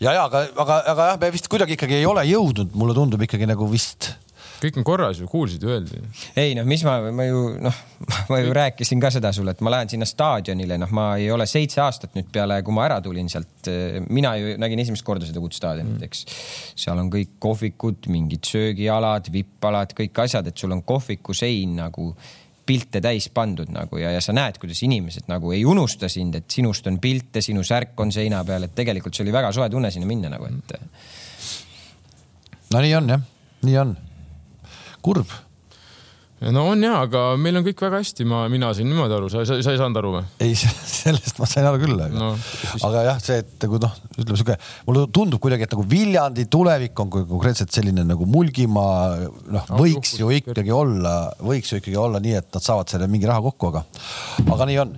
[0.00, 3.22] ja, ja aga, aga, aga jah, me vist kuidagi ikkagi ei ole jõudnud, mulle tundub
[3.24, 4.12] ikkagi nagu vist
[4.64, 6.00] kõik on korras ju, kuulsid öeldi.
[6.40, 7.80] ei noh, mis ma, ma ju noh,
[8.32, 11.46] ma ju rääkisin ka seda sulle, et ma lähen sinna staadionile, noh, ma ei ole
[11.50, 13.70] seitse aastat nüüd peale, kui ma ära tulin sealt.
[14.08, 16.24] mina ju nägin esimest korda seda uut staadionit, eks.
[16.84, 22.12] seal on kõik kohvikud, mingid söögialad, vippalad, kõik asjad, et sul on kohviku sein nagu
[22.64, 26.48] pilte täis pandud nagu ja, ja sa näed, kuidas inimesed nagu ei unusta sind, et
[26.50, 29.92] sinust on pilte, sinu särk on seina peal, et tegelikult see oli väga soe tunne
[29.92, 30.74] sinna minna nagu, et.
[32.72, 33.30] no nii on jah,
[33.68, 33.96] nii on
[35.04, 35.30] kurb.
[36.44, 39.44] no on ja, aga meil on kõik väga hästi, ma, mina sain niimoodi aru, sa,
[39.48, 40.24] sa, sa ei saanud aru või?
[40.44, 40.56] ei,
[41.00, 42.32] sellest ma sain aru küll, aga no,,
[42.88, 47.04] aga jah, see, et kui noh, ütleme sihuke, mulle tundub kuidagi, et nagu Viljandi tulevik
[47.04, 52.36] on konkreetselt selline nagu Mulgimaa, noh, võiks ju ikkagi olla, võiks ju ikkagi olla nii,
[52.42, 53.86] et nad saavad selle mingi raha kokku, aga,
[54.56, 54.96] aga nii on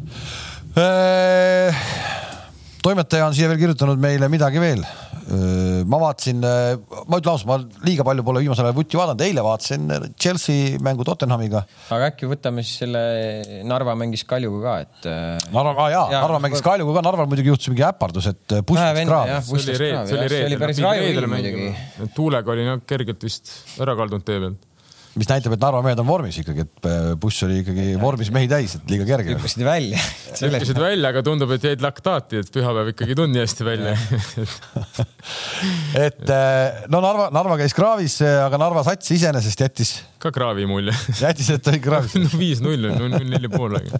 [2.86, 4.84] toimetaja on siia veel kirjutanud meile midagi veel.
[5.26, 9.88] Ma vaatasin, ma ütlen ausalt, ma liiga palju pole viimasel ajal vutti vaadanud, eile vaatasin
[10.14, 11.64] Chelsea mängu Tottenhamiga.
[11.96, 13.02] aga äkki võtame siis selle
[13.66, 15.08] Narva mängis Kaljuga ka, et.
[15.54, 18.82] Narva, aa jaa ja,, Narva mängis Kaljuga ka, Narval muidugi juhtus mingi äpardus, et buss
[18.82, 19.40] läks kraavi.
[19.48, 20.06] see oli reedel,
[20.78, 22.08] see oli reedel.
[22.14, 23.52] tuulega oli noh kergelt vist
[23.82, 24.64] ära kaldunud tee pealt
[25.16, 28.48] mis näitab, et Narva mehed on vormis ikkagi, et äh, buss oli ikkagi vormis mehi
[28.50, 29.32] täis, et liiga kerge.
[29.36, 30.00] hüppasid välja.
[30.36, 33.94] hüppasid välja, aga tundub, et jäid laktaati, et pühapäev ikkagi ei tulnud nii hästi välja
[36.06, 39.90] et äh, no Narva, Narva käis kraavis, aga Narva sats iseenesest jättis.
[40.22, 40.94] ka kraavi mulje.
[41.24, 43.92] jättis, et oli kraavis no viis-null, null neli pool, et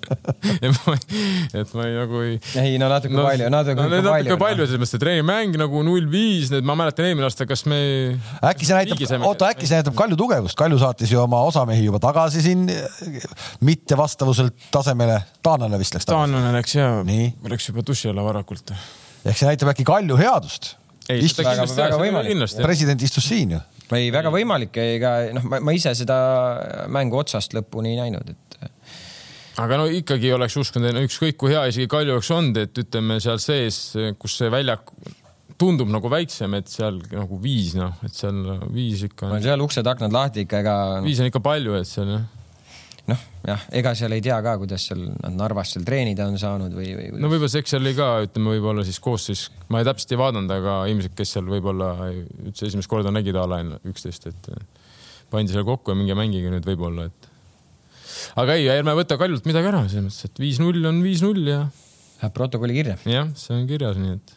[0.76, 2.34] ma, et ma ei nagu ei.
[2.62, 4.10] ei no natuke no, palju, natuke no, palju.
[4.10, 7.64] natuke palju selles mõttes, et treenimäng nagu null viis, need ma mäletan eelmine aasta, kas
[7.70, 7.80] me.
[8.44, 11.84] äkki see näitab, oota, äkki see näitab Kalju tugevust, Kalju saatis saatis ju oma osamehi
[11.86, 12.66] juba tagasi siin
[13.61, 15.22] mittevastavuselt tasemele.
[15.42, 16.16] taanlane vist läks tagasi.
[16.16, 17.04] taanlane läks ja
[17.50, 18.72] läks juba duši alla varakult.
[19.24, 20.76] ehk see näitab äkki Kalju headust.
[22.62, 23.61] president istus siin ju.
[23.92, 26.16] ei, väga võimalik, ega noh, ma ise seda
[26.88, 28.42] mängu otsast lõpuni ei näinud, et
[29.62, 33.38] aga no ikkagi oleks uskunud, ükskõik kui hea isegi Kalju oleks olnud, et ütleme seal
[33.40, 34.90] sees, kus see väljak
[35.61, 38.40] tundub nagu väiksem, et seal nagu viis noh, et seal
[38.72, 39.30] viis ikka.
[39.36, 40.74] on seal uksed-aknad lahti ikka, ega.
[41.04, 42.24] viis on ikka palju, et seal jah.
[43.11, 46.76] noh, jah, ega seal ei tea ka, kuidas seal nad Narvas seal treenida on saanud
[46.76, 47.22] või, või, või....
[47.24, 50.20] no võib-olla see, eks seal oli ka, ütleme, võib-olla siis koosseis, ma ei täpselt ei
[50.20, 54.52] vaadanud, aga ilmselt, kes seal võib-olla üldse esimest korda nägid a la üksteist, et
[55.32, 57.30] pandi selle kokku ja minge mängige nüüd võib-olla, et.
[58.44, 61.66] aga ei, ärme võta Kaljult midagi ära, selles mõttes, et viis-null on viis-null ja.
[62.16, 63.00] Läheb protokolli kirja.
[63.09, 64.36] jah, see on kirjas, nii et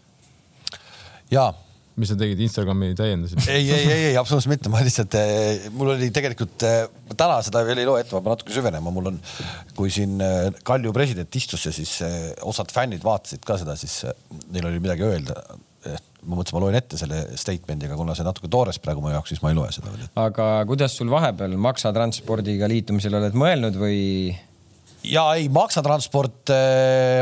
[1.34, 1.52] jaa
[2.00, 3.42] mis sa tegid, Instagrami täiendasid?
[3.52, 6.84] ei, ei, ei, ei absoluutselt mitte, ma lihtsalt, eh, mul oli tegelikult eh,
[7.18, 9.20] täna seda veel ei loe ette, ma pean natuke süvenema, mul on,
[9.78, 11.98] kui siin eh, Kalju president istus ja siis
[12.48, 14.02] osad fännid vaatasid ka seda, siis
[14.54, 15.42] neil oli midagi öelda.
[16.20, 19.32] ma mõtlesin, ma loen ette selle statement'i, aga kuna see natuke toores praegu mu jaoks,
[19.32, 20.10] siis ma ei loe seda veel.
[20.20, 24.02] aga kuidas sul vahepeal maksatranspordiga liitumisel oled mõelnud või?
[25.08, 26.52] ja ei, maksatransport,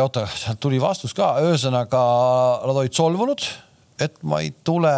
[0.01, 2.03] oota, sealt tuli vastus ka, ühesõnaga
[2.65, 3.45] nad olid solvunud
[4.01, 4.93] et ma ei tule.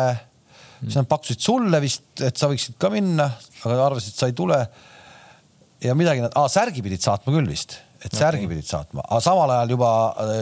[0.80, 3.28] siis nad pakkusid sulle vist, et sa võiksid ka minna,
[3.66, 4.60] aga arvasid, et sa ei tule.
[5.84, 8.54] ja midagi nad, särgi pidid saatma küll vist, et särgi okay.
[8.54, 9.92] pidid saatma, aga samal ajal juba,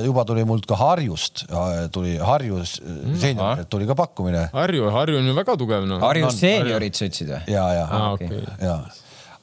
[0.06, 1.46] juba tuli mult ka Harjust,
[1.94, 4.48] tuli Harjus mm., seeniorilt tuli ka pakkumine.
[4.54, 6.02] Harju, Harju on ju väga tugev noh.
[6.06, 7.44] Harju seeniorid sa ütlesid või?
[7.54, 8.42] ja, ja ah,, okay.
[8.62, 8.80] ja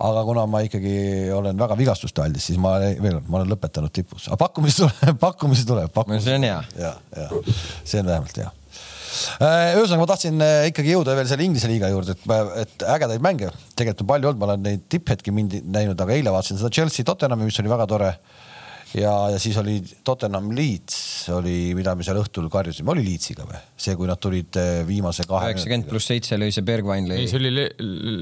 [0.05, 0.97] aga kuna ma ikkagi
[1.33, 5.23] olen väga vigastuste aldis, siis ma veel kord, ma olen lõpetanud tipus, aga pakkumisi tuleb,
[5.23, 6.03] pakkumisi tuleb.
[6.19, 6.61] see on hea.
[6.79, 7.31] ja, ja
[7.87, 8.64] see on vähemalt hea Äh,
[9.41, 12.25] ühesõnaga, ma tahtsin äh, ikkagi jõuda veel selle Inglise liiga juurde, et,
[12.65, 16.35] et ägedaid mänge tegelikult on palju olnud, ma olen neid tipphetki mind näinud, aga eile
[16.35, 18.11] vaatasin seda Chelsea Tottenhami, mis oli väga tore.
[18.95, 23.61] ja, ja siis oli Tottenham Leeds oli, mida me seal õhtul karjusime, oli Leedsiga või?
[23.87, 25.53] see, kui nad tulid äh, viimase kahe.
[25.53, 27.23] üheksakümmend pluss seitse lõi see Bergwijn lõi.
[27.23, 27.69] ei, see oli Le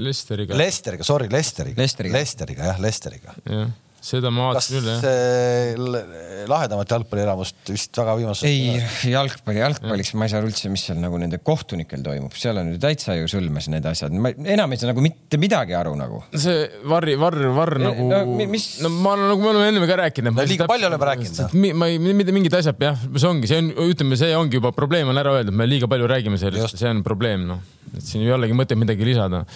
[0.09, 0.59] Lesteriga.
[0.59, 1.81] Lesteriga, sorry, Lesteriga.
[1.81, 3.39] Lesteriga, Lesteriga, jah, Lesteriga.
[3.49, 3.73] jah
[4.03, 6.47] seda ma vaatasin küll, jah.
[6.51, 8.81] lahedamat jalgpallielamust vist väga viimasel ei,
[9.13, 12.81] jalgpalli, jalgpalliks ma ei saa üldse, mis seal nagu nende kohtunikel toimub, seal on ju
[12.83, 16.19] täitsa ju sõlmes need asjad, ma enam ei saa nagu mitte midagi aru nagu.
[16.35, 18.67] see varri, varr, varr nagu no,, mis...
[18.83, 20.35] no ma nagu me oleme enne ka rääkinud.
[20.35, 21.55] no liiga palju oleme rääkinud.
[21.79, 25.15] ma ei, mitte mingid asjad jah, see ongi, see on, ütleme, see ongi juba probleem
[25.15, 27.63] on ära öeldud, me liiga palju räägime sellest, see on probleem, noh.
[27.95, 29.47] et siin ei olegi mõtet midagi lisada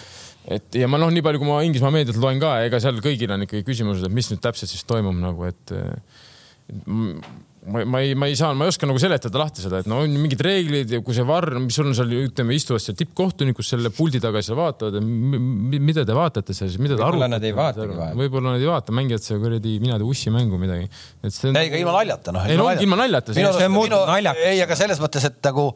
[0.46, 3.32] et ja ma noh, nii palju, kui ma Inglismaa meediat loen ka, ega seal kõigil
[3.34, 5.74] on ikkagi küsimused, et mis nüüd täpselt siis toimub nagu, et
[7.66, 9.98] ma, ma ei, ma ei saa, ma ei oska nagu seletada lahti seda, et no
[10.04, 13.66] on mingid reeglid ja kui see varr, mis sul on seal, ütleme, istuvad seal tippkohtunikud
[13.66, 17.98] selle puldi taga seal vaatavad, mida te vaatate seal, mida te võib-olla nad ei vaatagi
[17.98, 18.18] vahel.
[18.22, 20.90] võib-olla nad ei vaata, mängivad seal kuradi mina tea ussi mängu midagi.
[21.22, 21.60] et see on.
[21.60, 22.46] ei, aga ilma naljata noh.
[22.50, 23.38] ei no ongi ilma naljata.
[24.46, 25.68] ei, aga selles mõttes, et nagu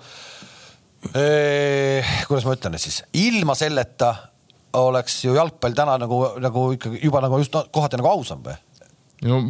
[1.15, 4.15] eh, kuidas ma ütlen siis, ilma selleta
[4.79, 8.57] oleks ju jalgpall täna nagu, nagu ikkagi juba nagu just kohati nagu ausam või?
[9.27, 9.41] No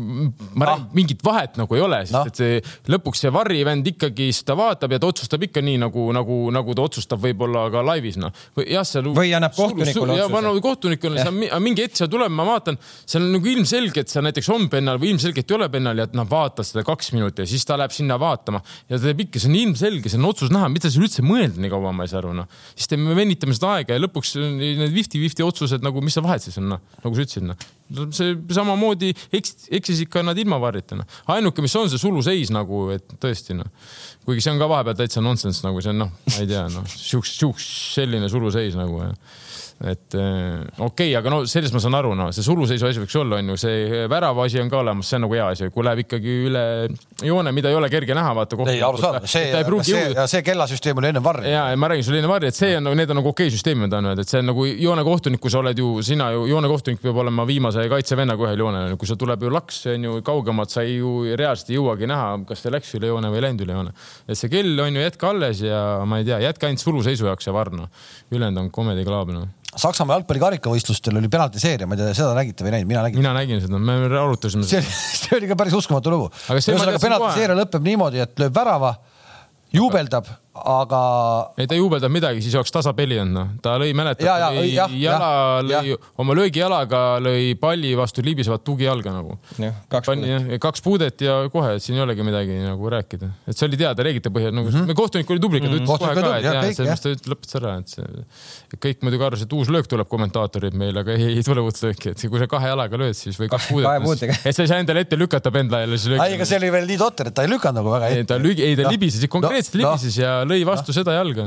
[0.58, 2.22] ma räägin ah., mingit vahet nagu ei ole, sest no.
[2.26, 6.06] et see lõpuks see Varri vend ikkagi seda vaatab ja ta otsustab ikka nii nagu,
[6.16, 8.34] nagu, nagu ta otsustab võib-olla ka laivis noh.
[8.64, 9.12] jah, seal.
[9.14, 10.42] või annab kohtunikule otsuse.
[10.46, 11.26] no kohtunikule,
[11.62, 14.98] mingi hetk seal tuleb, ma vaatan, seal on nagu ilmselge, et seal näiteks on pennal
[15.02, 17.94] või ilmselgelt ei ole pennal ja noh, vaata seda kaks minutit ja siis ta läheb
[17.94, 21.06] sinna vaatama ja ta teeb ikka, see on ilmselge, see on otsus näha, mida seal
[21.06, 22.50] üldse mõelda nii kaua, ma ei saa aru noh.
[22.74, 26.58] siis me venitame seda aega ja lõpuks need fifty-fifty otsused nagu, mis seal vahet siis
[26.58, 27.70] on noh, nagu sa ütlesid noh
[28.16, 31.20] see samamoodi eks, eksisid ka nad ilma varrita noh.
[31.34, 33.68] ainuke, mis on see suluseis nagu, et tõesti noh,
[34.26, 36.88] kuigi see on ka vahepeal täitsa nonsense nagu see on noh, ma ei tea noh,
[36.90, 39.14] siukest, siukest selline suluseis nagu ja
[39.80, 43.16] et äh, okei okay,, aga no sellest ma saan aru, no see suluseisu asi võiks
[43.16, 45.86] olla, on ju, see värava asi on ka olemas, see on nagu hea asi, kui
[45.86, 46.64] läheb ikkagi üle
[47.24, 48.58] joone, mida ei ole kerge näha, vaata.
[48.68, 49.46] ei, arusaadav, see,
[49.88, 51.48] see, see kellasüsteem oli enne varri.
[51.54, 53.56] ja, ma räägin sulle enne varri, et see on nagu, need on nagu okei okay
[53.56, 57.22] süsteemid, öelda, et see on nagu joonekohtunik, kui sa oled ju, sina ju, joonekohtunik peab
[57.24, 60.98] olema viimase kaitsevennaga ühel joonel, kui sul tuleb ju laks, on ju kaugemalt, sa ei
[60.98, 63.94] ju reaalselt ei jõuagi näha, kas ta läks üle joone või ei läinud üle joone.
[64.26, 67.48] et see kell on ju jätka alles ja ma ei tea, jätka ainult suluseisu jaoks
[67.48, 67.88] ja varr, noh.
[68.30, 72.64] ülejäänud on comedy club, noh Saksamaa jalgpalli karikavõistlustel oli penaltiseeria, ma ei tea, seda nägite
[72.66, 73.20] või ei näinud, mina nägin.
[73.22, 74.82] mina nägin seda, me arutasime seda.
[75.20, 76.26] see oli ka päris uskumatu lugu.
[76.50, 78.96] ühesõnaga penaltiseeria lõpeb niimoodi, et lööb värava,
[79.76, 81.00] juubeldab aga.
[81.56, 83.50] ei, ta ei juubeldanud midagi, siis oleks tasapeli olnud, noh.
[83.62, 84.26] ta lõi, mäletad,
[84.56, 85.28] lõi ja, jala,
[85.62, 85.98] lõi ja.
[86.20, 89.36] oma löögijalaga lõi palli vastu libisevat tugijalga nagu.
[89.92, 90.56] kaks puudet.
[90.62, 93.30] kaks puudet ja kohe, et siin ei olegi midagi nagu rääkida.
[93.46, 94.98] et see oli teada reeglite põhjal nagu mm, -hmm.
[94.98, 97.94] kohtunik oli tubli, ta ütles kohe ka, et jah, selles mõttes ta lõpetas ära, et
[97.94, 98.26] see.
[98.88, 102.10] kõik muidugi arvasid, et uus löök tuleb kommentaatorid meil, aga ei, ei tule uut lööki,
[102.10, 104.26] et kui sa kahe jalaga lööd, siis või kaks puudet.
[104.42, 106.02] et sa ei saa endale ette lükata pendla jälle.
[106.18, 108.40] ei, aga see oli veel nii totter, et ta ei lükanud nagu väga ette.
[108.50, 111.46] ei, ta libises, konkreetselt libises ja lõi vastu seda jalga,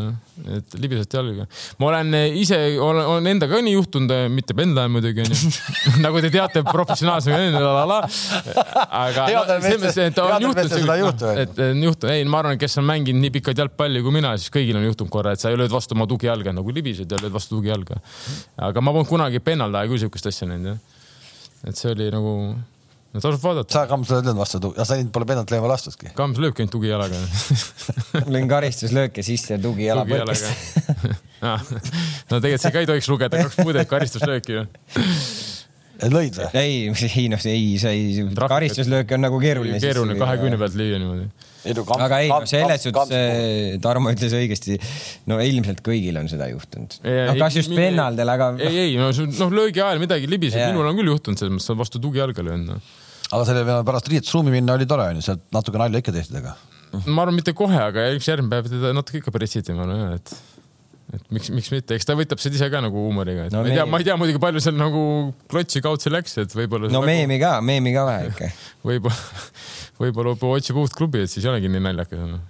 [0.57, 1.45] et libisest jalga.
[1.79, 5.51] ma olen ise, olen, olen endaga nii juhtunud, mitte pendla muidugi onju
[6.05, 12.11] nagu te teate, professionaalsem onju, aga no, selles mõttes, et on juhtunud, et on juhtunud,
[12.15, 15.13] ei, ma arvan, kes on mänginud nii pikalt jalgpalli kui mina, siis kõigil on juhtunud
[15.13, 18.01] korra, et sa lööd vastu oma tugijalga nagu libised ja lööd vastu tugijalga.
[18.69, 20.79] aga ma polnud kunagi pennaldaja küll siukest asja näinud jah.
[21.69, 22.33] et see oli nagu
[23.13, 23.73] no tasub vaadata.
[23.75, 26.11] sa, Kams, oled löönud vastu, sa pole pennalt lööma lastudki.
[26.19, 27.21] Kams lööbki ainult tugijalaga
[28.33, 30.49] lõin karistuslööke sisse tugijala põrkest
[32.31, 34.67] no tegelikult see ka ei tohiks lugeda, kaks puudet karistuslööki ju
[36.11, 36.47] lõid või?
[36.57, 39.79] ei, ei noh, ei, see ei, karistuslöök on nagu keeruline.
[39.83, 41.27] keeruline kahekümne pealt lüüa niimoodi.
[41.63, 44.75] No, aga ei, no selles suhtes Tarmo ütles õigesti,
[45.31, 46.97] no ilmselt kõigil on seda juhtunud.
[47.05, 48.49] no kas just pennaldel, aga.
[48.59, 52.03] ei, ei no noh, löögi ajal midagi libiseb, minul on küll juhtunud selles mõttes, vastu
[52.03, 52.81] tugijalga löönud no
[53.33, 56.55] aga selle peale pärast riietusruumi minna oli tore onju, sealt natuke nalja ikka tehti temaga.
[57.07, 60.17] ma arvan, mitte kohe, aga üks järgmine päev teda natuke ikka pressiti, ma arvan jah,
[60.19, 60.35] et
[61.13, 63.69] et miks, miks mitte, eks ta võtab seda ise ka nagu huumoriga, et no, ma
[63.69, 65.03] ei tea, ma ei tea muidugi palju seal nagu
[65.51, 66.89] klotsi kaudse läks, et võib-olla.
[66.93, 68.49] no meemi ka, meemi ka vähe ikka
[68.89, 69.43] võib-olla,
[70.01, 72.41] võib-olla otsib uut klubi, et siis ei olegi nii naljakas no..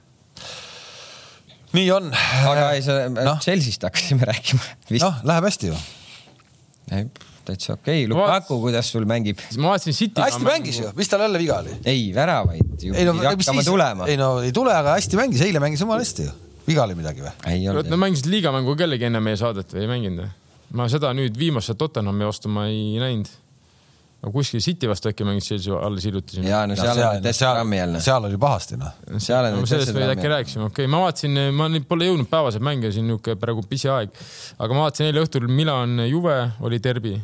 [1.75, 2.09] nii on.
[2.53, 3.35] aga ei, sa no.
[3.43, 4.73] Chelsea'st hakkasime rääkima.
[4.95, 5.83] noh, läheb hästi ju
[7.47, 8.09] täitsa okei okay..
[8.11, 9.41] Lukaku, kuidas sul mängib?
[9.57, 10.21] ma vaatasin City.
[10.21, 11.75] hästi mängis ju, mis tal jälle viga oli?
[11.85, 13.69] ei, väravaid ju ei, no, hakkama siis...
[13.69, 14.07] tulema.
[14.07, 16.33] ei no ei tule, aga hästi mängis, eile mängis jumala hästi ju.
[16.67, 17.35] viga oli midagi või?
[17.51, 17.91] ei olnud.
[17.91, 20.33] Nad mängisid liigamängu kellegi enne meie saadet või ei mänginud või?
[20.79, 23.31] ma seda nüüd viimast Tottenhami vastu ma ei näinud
[24.23, 26.39] aga kuskil City vastu äkki mängis Chelsea alles hiljuti.
[26.47, 27.99] ja no seal no, on Desperami jälle.
[28.01, 28.93] seal oli pahasti noh.
[29.17, 29.65] seal on no,.
[29.67, 33.09] sellest me äkki rääkisime, okei okay., ma vaatasin, ma nüüd pole jõudnud päevaseid mänge siin
[33.09, 34.15] niisugune praegu pisiaeg,
[34.63, 37.17] aga ma vaatasin eile õhtul Milan Juve oli derbi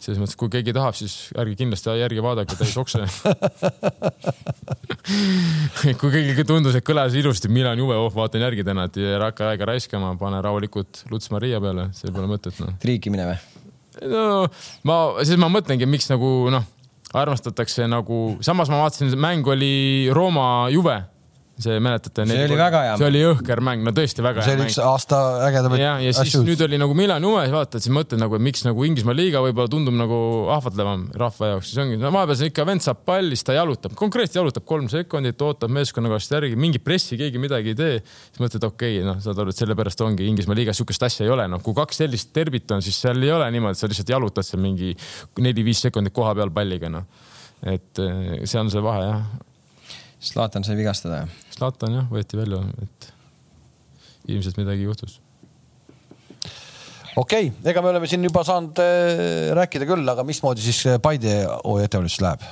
[0.00, 3.00] selles mõttes, kui keegi tahab, siis ärge kindlasti järgi vaadake täis okse
[6.00, 9.42] kui kellelgi tundus, et kõlas ilusti Milan Juve, oh vaatan järgi täna, et ei hakka
[9.52, 12.72] aega raiskama, pane rahulikult Luts Maria peale, see pole mõtet noh.
[12.82, 13.38] triikimine või?
[14.08, 14.24] no
[14.88, 16.64] ma, siis ma mõtlengi, miks nagu noh,
[17.16, 19.74] armastatakse nagu, samas ma vaatasin, mäng oli
[20.16, 20.98] Rooma Juve
[21.62, 22.24] see mäletate?
[22.28, 22.94] see oli väga hea.
[23.00, 24.48] see oli jõhker mäng, no tõesti väga hea mäng.
[24.48, 27.92] see oli üks aasta ägedamaid ja, ja siis nüüd oli nagu Milan Juve, vaatad, siis
[27.94, 30.20] mõtled nagu, et miks nagu Inglismaa liiga võib-olla tundub nagu
[30.54, 33.96] ahvatlevam rahva jaoks, siis ongi, no vahepeal see ikka vend saab palli, siis ta jalutab,
[33.98, 37.98] konkreetselt jalutab kolm sekundit, ootab meeskonnakaaslast järgi, mingit pressi keegi midagi ei tee.
[38.04, 41.34] siis mõtled, okei okay,, noh, saad aru, et sellepärast ongi Inglismaa liigas sihukest asja ei
[41.34, 44.46] ole, noh, kui kaks sellist derbit on, siis seal ei ole niimoodi, sa lihtsalt jalutad
[44.46, 44.94] seal mingi
[45.40, 47.06] neli-viis sekundit koha peal palliga, noh.
[47.60, 49.22] et eh, see on see vahe jah
[50.20, 51.49] Zlatan sai vigastada, jah?
[51.60, 53.10] Zlatan jah, võeti välja, et
[54.32, 55.18] ilmselt midagi juhtus.
[57.20, 61.42] okei okay,, ega me oleme siin juba saanud äh, rääkida küll, aga mismoodi siis Paide
[61.50, 62.48] hooaja ettevalmistus läheb?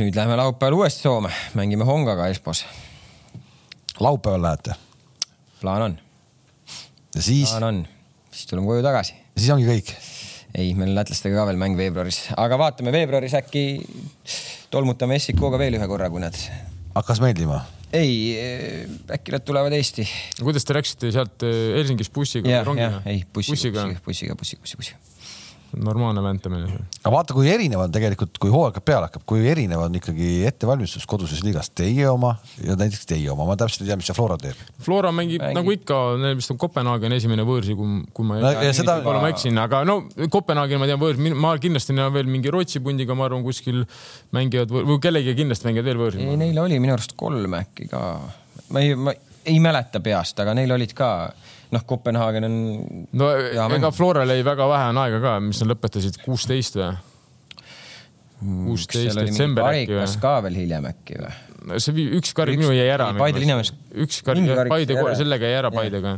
[0.00, 2.64] nüüd läheme laupäeval uuesti Soome, mängime Hongaga Espos.
[4.00, 4.74] laupäeval lähete?
[5.60, 5.98] plaan on.
[7.14, 7.50] ja siis?
[7.50, 7.82] plaan on,
[8.32, 9.14] siis tuleme koju tagasi.
[9.14, 9.94] ja siis ongi kõik?
[10.54, 13.66] ei, meil lätlastega ka veel mäng veebruaris, aga vaatame veebruaris äkki
[14.72, 16.34] tolmutame SIK-ga veel ühe korra, kui nad.
[16.96, 17.62] hakkas meeldima?
[17.92, 20.06] Ei, äkki nad tulevad Eesti.
[20.42, 23.02] kuidas te läksite sealt eh, Helsingist bussiga ja, või rongiga?
[23.10, 25.19] ei, bussiga, bussiga, bussiga, bussiga, bussiga, bussiga
[25.76, 26.66] normaalne väntamine.
[27.02, 31.06] aga vaata, kui erinev on tegelikult, kui hooaeg peale hakkab, kui erinev on ikkagi ettevalmistus
[31.10, 34.38] koduses liigas teie oma ja näiteks teie oma, ma täpselt ei tea, mis see Flora
[34.40, 34.58] teeb.
[34.82, 35.58] Flora mängib Mängi.
[35.60, 38.98] nagu ikka, neil vist on Kopenhaagen esimene võõrsi, kui, kui ma no, ei seda...
[38.98, 40.00] võib-olla ma eksin, aga no
[40.32, 43.84] Kopenhaagen ma tean võõrs, ma kindlasti on veel mingi Rootsi pundiga, ma arvan, kuskil
[44.36, 46.26] mängivad või kellegagi kindlasti mängivad veel võõrsi.
[46.26, 48.04] ei, neil oli minu arust kolm äkki ka,
[48.74, 49.14] ma ei, ma
[49.46, 51.10] ei mäleta peast, aga neil olid ka
[51.74, 52.56] noh, Kopenhaagen on.
[53.20, 53.30] no
[53.76, 56.90] ega Floral jäi väga vähe on aega ka, mis nad lõpetasid, kuusteist või?
[58.40, 60.10] Hmm, kuusteist detsember äkki või?
[60.22, 61.32] ka veel hiljem äkki või?
[61.68, 63.10] no see üks karik minu jäi ära.
[63.18, 63.72] Paide linnamees.
[64.04, 66.16] üks karik, Paide, sellega jäi ära Paidega.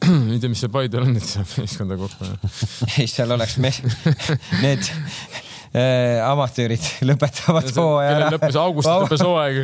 [0.32, 2.30] ei tea, mis see Paidel on, et saab meeskonda kokku.
[2.96, 3.80] ei, seal oleks mees,
[4.64, 8.32] need äh, amatöörid lõpetavad hooaja ära.
[8.34, 9.62] lõppes augustis lõppes hooaeg,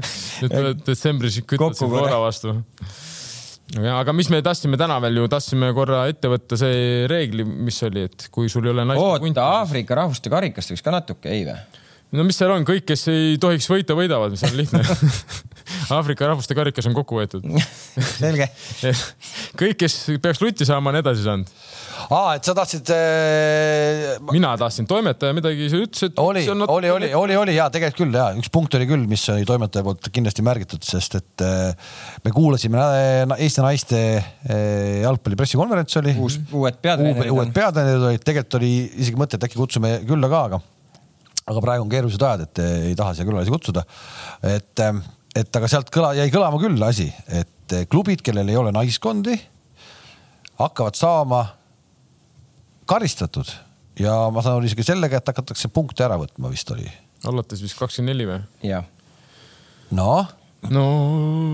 [0.86, 2.58] detsembris kütavad Flora vastu
[3.74, 8.06] aga mis me tahtsime täna veel ju, tahtsime korra ette võtta see reegli, mis oli,
[8.06, 11.58] et kui sul ei ole naiste oota, Aafrika rahvuste karikast võiks ka natuke, ei või?
[12.14, 14.84] no mis seal on, kõik, kes ei tohiks võita, võidavad, mis on lihtne
[15.94, 17.46] Aafrika rahvuste karikas on kokku võetud
[18.20, 18.50] selge
[19.58, 21.54] kõik, kes peaks lutti saama, on edasi saanud
[22.12, 24.16] aa, et sa tahtsid äh....
[24.30, 26.18] mina tahtsin, toimetaja midagi ütles, et.
[26.20, 29.46] oli, oli, oli, oli, oli ja tegelikult küll ja üks punkt oli küll, mis oli
[29.48, 31.90] toimetaja poolt kindlasti märgitud, sest et äh,
[32.24, 36.14] me kuulasime äh, Eesti naiste äh, jalgpalli pressikonverents oli.
[36.20, 37.32] uus, uued peatreenerid.
[37.34, 40.62] uued peatreenerid olid, tegelikult oli isegi mõte, et äkki kutsume külla ka, aga,
[41.46, 43.86] aga praegu on keerulised ajad, et ei taha siia külalisi kutsuda.
[44.46, 44.86] et,
[45.36, 49.36] et aga sealt kõla, jäi kõlama küll asi, et klubid, kellel ei ole naiskondi,
[50.60, 51.42] hakkavad saama
[52.88, 53.50] karistatud
[54.00, 56.88] ja ma saan aru isegi sellega, et hakatakse punkte ära võtma, vist oli.
[57.26, 58.40] alates vist kakskümmend neli või?
[58.66, 58.88] jah.
[59.96, 60.26] noh
[60.72, 60.84] no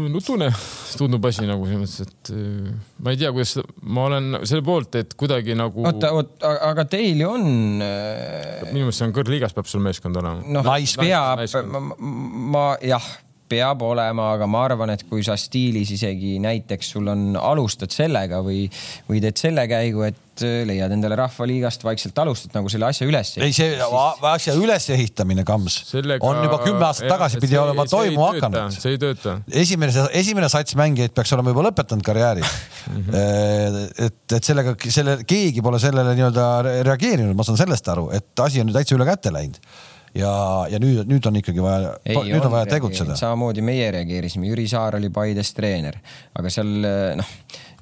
[0.08, 0.48] nutune
[0.98, 2.70] tundub asi nagu selles mõttes, et äh,
[3.02, 5.84] ma ei tea, kuidas ma olen selle poolt, et kuidagi nagu.
[5.88, 7.44] oota, oota, aga teil ju on.
[7.84, 10.44] Äh, minu meelest see on kõrgliigas peab sul meeskond olema.
[10.46, 10.72] noh,
[11.02, 11.84] peab, ma,
[12.54, 13.10] ma jah
[13.52, 18.42] peab olema, aga ma arvan, et kui sa stiilis isegi näiteks sul on, alustad sellega
[18.44, 18.66] või,
[19.08, 23.34] või teed selle käigu, et äh, leiad endale rahvaliigast vaikselt alustad nagu selle asja üles.
[23.38, 24.24] ei, see siis...
[24.32, 26.24] asja ülesehitamine, Kams, Sellega...
[26.26, 28.76] on juba kümme aastat tagasi ja, pidi see, olema toimuma hakanud.
[28.76, 29.36] see ei tööta.
[29.64, 33.22] esimene, esimene sats mängijaid peaks olema juba lõpetanud karjääri mhm.
[34.08, 36.50] et, et sellega, selle, keegi pole sellele nii-öelda
[36.88, 39.60] reageerinud, ma saan sellest aru, et asi on nüüd täitsa üle käte läinud
[40.18, 40.32] ja,
[40.70, 43.16] ja nüüd, nüüd on ikkagi vaja, nüüd on, on vaja tegutseda.
[43.18, 45.98] samamoodi meie reageerisime, Jüri Saar oli Paides treener,
[46.38, 46.72] aga seal
[47.20, 47.36] noh,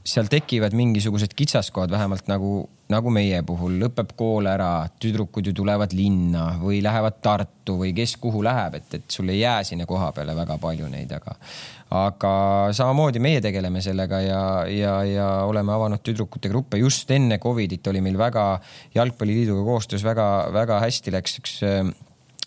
[0.05, 5.93] seal tekivad mingisugused kitsaskohad, vähemalt nagu, nagu meie puhul, lõpeb kool ära, tüdrukud ju tulevad
[5.97, 10.11] linna või lähevad Tartu või kes kuhu läheb, et, et sul ei jää sinna koha
[10.17, 11.37] peale väga palju neid, aga
[11.91, 12.33] aga
[12.77, 16.79] samamoodi meie tegeleme sellega ja, ja, ja oleme avanud tüdrukute gruppe.
[16.79, 18.61] just enne Covidit oli meil väga
[18.95, 21.59] Jalgpalliliiduga koostöös väga-väga hästi läks üks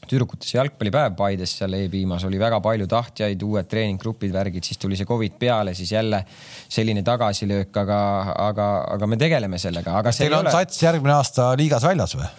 [0.09, 5.07] tüdrukutes jalgpallipäev Paides seal E-piimas oli väga palju tahtjaid, uued treeninggrupid, värgid, siis tuli see
[5.09, 6.23] Covid peale, siis jälle
[6.71, 7.99] selline tagasilöök, aga,
[8.47, 10.13] aga, aga me tegeleme sellega, aga.
[10.17, 10.53] Teil on ole...
[10.53, 12.29] sats järgmine aasta liigas väljas või?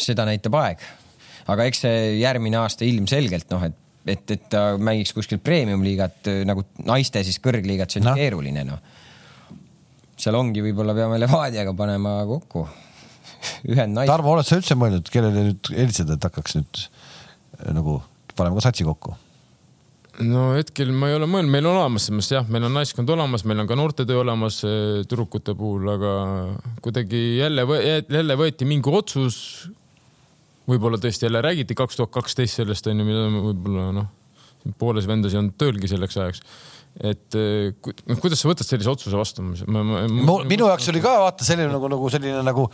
[0.00, 0.82] seda näitab aeg,
[1.50, 6.64] aga eks see järgmine aasta ilmselgelt noh, et et, et ta mängiks kuskil premium-liigat nagu
[6.88, 8.14] naiste siis kõrgliigat, see on no.
[8.16, 8.80] keeruline noh.
[10.16, 12.64] seal ongi, võib-olla peame Levadiaga panema kokku
[13.72, 14.10] ühendnaised.
[14.10, 16.82] Tarmo, oled sa üldse mõelnud, kellele nüüd helitseda, et hakkaks nüüd
[17.74, 18.00] nagu
[18.36, 19.16] paneme ka satsi kokku?
[20.26, 23.10] no hetkel ma ei ole mõelnud, meil on olemas selles mõttes jah, meil on naiskond
[23.14, 26.14] olemas, meil on ka noortetöö olemas äh, tüdrukute puhul, aga
[26.84, 27.64] kuidagi jälle,
[28.02, 29.68] jälle võeti mingi otsus.
[30.68, 34.10] võib-olla tõesti jälle räägiti kaks tuhat kaksteist sellest onju, mida võib-olla noh,
[34.78, 36.44] pooles vendasi on töölgi selleks ajaks
[37.00, 37.36] et
[37.80, 39.44] ku- noh, kuidas sa võtad sellise otsuse vastu?
[39.44, 42.66] minu jaoks oli ka vaata selline nagu, nagu selline nagu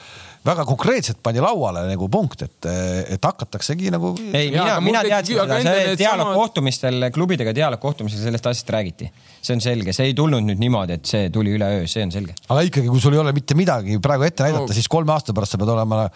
[0.46, 2.68] väga konkreetselt pandi lauale nagu punkt, et,
[3.16, 4.14] et hakataksegi nagu.
[4.32, 9.10] ei, mina mina teadsin aga seda, dialoog kohtumistel, klubidega dialoogkohtumisel sellest asjast räägiti.
[9.46, 12.34] See on selge, see ei tulnud nüüd niimoodi, et see tuli üleöö, see on selge.
[12.48, 14.74] aga ikkagi, kui sul ei ole mitte midagi praegu ette näidata No.
[14.74, 16.06] siis kolme aasta pärast sa pead olema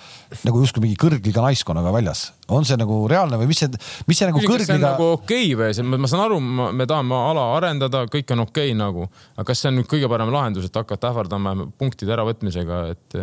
[0.49, 2.25] nagu justkui mingi kõrgliga naiskonnaga väljas.
[2.51, 3.71] on see nagu reaalne või mis see,
[4.11, 6.41] mis see nagu kas see on kõrgliga nagu okei okay või see, ma saan aru,
[6.81, 9.07] me tahame ala arendada, kõik on okei okay, nagu,
[9.37, 13.21] aga kas see on nüüd kõige parem lahendus, et hakata ähvardama punktide äravõtmisega, et,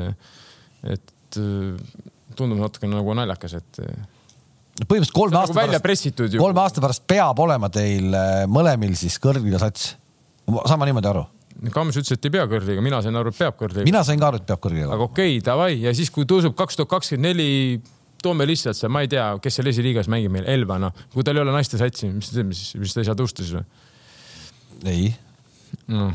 [0.96, 1.42] et
[2.38, 3.82] tundub natukene nagu naljakas, et
[4.84, 9.18] põhimõtteliselt kolme on aasta nagu pärast, kolme aasta pärast peab olema teil äh, mõlemil siis
[9.24, 9.96] kõrgliga sats.
[10.66, 11.26] saan ma niimoodi aru?
[11.74, 13.86] Kams ütles, et ei pea kõrliga, mina sain aru, et peab kõrliga.
[13.88, 14.92] mina sain ka aru, et peab kõrgliga.
[14.94, 17.82] aga okei okay,, davai ja siis, kui tõuseb kaks tuhat kakskümmend neli,
[18.22, 21.40] toome lihtsalt see, ma ei tea, kes seal esiliigas mängib meil, Elva noh, kui tal
[21.40, 24.94] ei ole naiste satsi, mis ta teeb, mis, mis ta ei saa tõusta siis või
[24.94, 25.10] ei,
[25.90, 26.12] no.?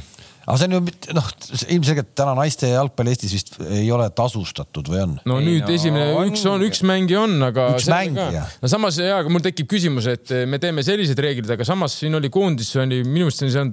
[0.46, 0.80] Aga see on ju
[1.16, 1.28] noh,
[1.76, 5.14] ilmselgelt täna naiste jalgpall Eestis vist ei ole tasustatud või on?
[5.28, 7.68] no Ei, nüüd no esimene, on üks on, üks mängija on, aga.
[7.76, 8.44] Üks mängija.
[8.62, 12.18] no samas ja, aga mul tekib küsimus, et me teeme sellised reeglid, aga samas siin
[12.18, 13.72] oli koondis, oli minu meelest see on,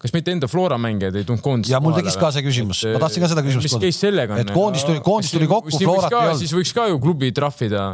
[0.00, 1.74] kas mitte enda Flora mängijaid ei tulnud koondisse.
[1.74, 4.44] ja mul tekkis ka see küsimus, ma tahtsin ka seda küsimust mis case sellega on?
[4.44, 7.84] et koondis tuli, koondis tuli kokku, Florat ei siis olnud võiks ka ju klubi trahvida,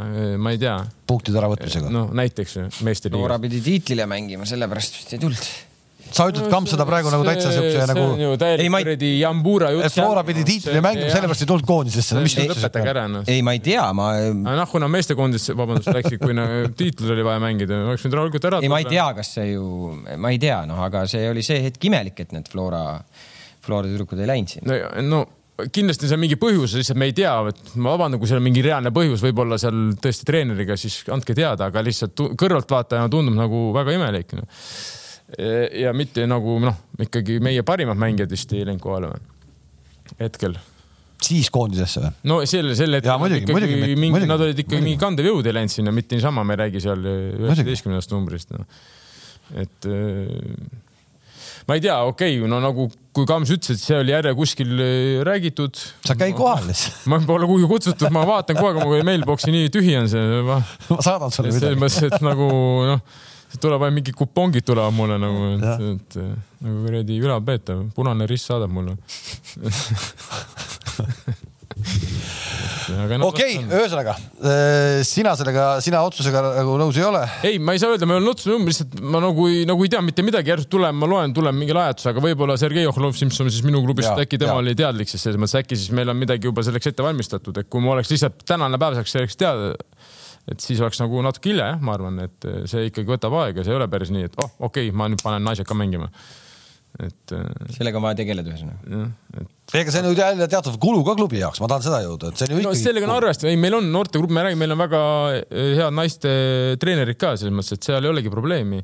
[0.41, 0.77] ma ei tea,
[1.09, 2.07] punktide äravõtmisega no..
[2.21, 3.43] näiteks meeste Noora liigas.
[3.47, 5.51] pidi tiitlile mängima, sellepärast vist ei tulnud.
[6.15, 9.11] Sa ütled, Kamp, seda praegu nagu täitsa siukse nagu, ju täielik Ei, ma ei- kuradi
[9.19, 9.87] jambura jutt.
[9.87, 13.25] et Flora pidi tiitlile mängima, sellepärast ei tulnud koondisesse, no lõpetage ära noh.
[13.31, 17.27] ei, ma ei tea, ma, aga noh, kuna meestekoondis, vabandust, läksid, kui nagu tiitlid oli
[17.27, 19.67] vaja mängida, oleks võinud rahulikult ära ei, ma ei tea, kas see ju,
[20.15, 22.85] ma ei tea, noh, aga see oli see hetk imelik, et need Flora,
[23.61, 24.81] Flora tüdrukud ei läinud sinna.
[25.01, 25.27] no, no
[25.69, 28.45] kindlasti on seal mingi põhjus, lihtsalt me ei tea, et ma vabandan, kui seal on
[28.45, 33.69] mingi reaalne põhjus, võib-olla seal tõesti treeneriga, siis andke teada, aga lihtsalt kõrvaltvaatajana tundub nagu
[33.75, 34.47] väga imelik no..
[35.37, 39.23] Ja mitte nagu noh, ikkagi meie parimad mängijad vist ei läinud kohale või?
[40.19, 40.57] hetkel.
[41.23, 42.13] siis koondisesse või?
[42.31, 44.89] no selle, selle Jaa, muidugi, muidugi, mingi, nad olid ikkagi muidugi.
[44.89, 48.65] mingi kandev jõud ei läinud sinna, mitte niisama, me ei räägi seal üheksateistkümnendast numbrist no..
[49.61, 50.81] et äh,
[51.67, 54.71] ma ei tea, okei okay,, no nagu kui Kams ütles, et see oli jälle kuskil
[54.79, 55.79] äh, räägitud.
[56.07, 59.73] sa käi kohal lihtsalt, ma pole kuhugi kutsutud, ma vaatan kogu aeg, mu mailbox'i nii
[59.73, 60.41] tühi on see.
[60.47, 60.61] ma
[60.99, 61.81] saadan sulle selles midagi.
[61.83, 62.47] mõttes, et nagu
[62.91, 63.03] noh,
[63.59, 66.17] tuleb ainult mingid kupongid tulevad mulle nagu, et, et
[66.61, 68.97] nagu kuradi ülalpeetav, punane rist saadab mulle.
[73.25, 74.13] okei, ühesõnaga
[75.07, 77.21] sina sellega, sina otsusega nagu nõus ei ole?
[77.47, 79.85] ei, ma ei saa öelda, ma ei ole otsuse number, lihtsalt ma nagu ei, nagu
[79.85, 83.49] ei tea mitte midagi, järsku tulen, ma loen, tuleb mingi lajatus, aga võib-olla Sergei Ohlovsimson
[83.51, 84.61] siis minu klubist äkki tema jaa.
[84.63, 87.71] oli teadlik, siis selles mõttes äkki siis meil on midagi juba selleks ette valmistatud, et
[87.71, 89.73] kui ma oleks lihtsalt tänane päev saaks selleks teada,
[90.49, 93.73] et siis oleks nagu natuke hilja jah, ma arvan, et see ikkagi võtab aega, see
[93.73, 96.09] ei ole päris nii, et oh, okei okay,, ma nüüd panen naised ka mängima.
[96.99, 98.81] et äh, sellega on vaja tegeleda ühesõnaga.
[98.97, 102.31] jah, et ega see on ju teatud kulu ka klubi jaoks, ma tahan seda jõuda,
[102.31, 102.83] et see on ju no ikkagi.
[102.83, 105.03] sellega on arvestatud, ei, meil on noortegrupp, me räägime, meil on väga
[105.37, 106.33] eh, head naiste
[106.81, 108.83] treenerid ka selles mõttes, et seal ei olegi probleemi.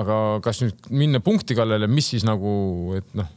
[0.00, 2.52] aga kas nüüd minna punkti kallale, mis siis nagu,
[2.98, 3.30] et noh,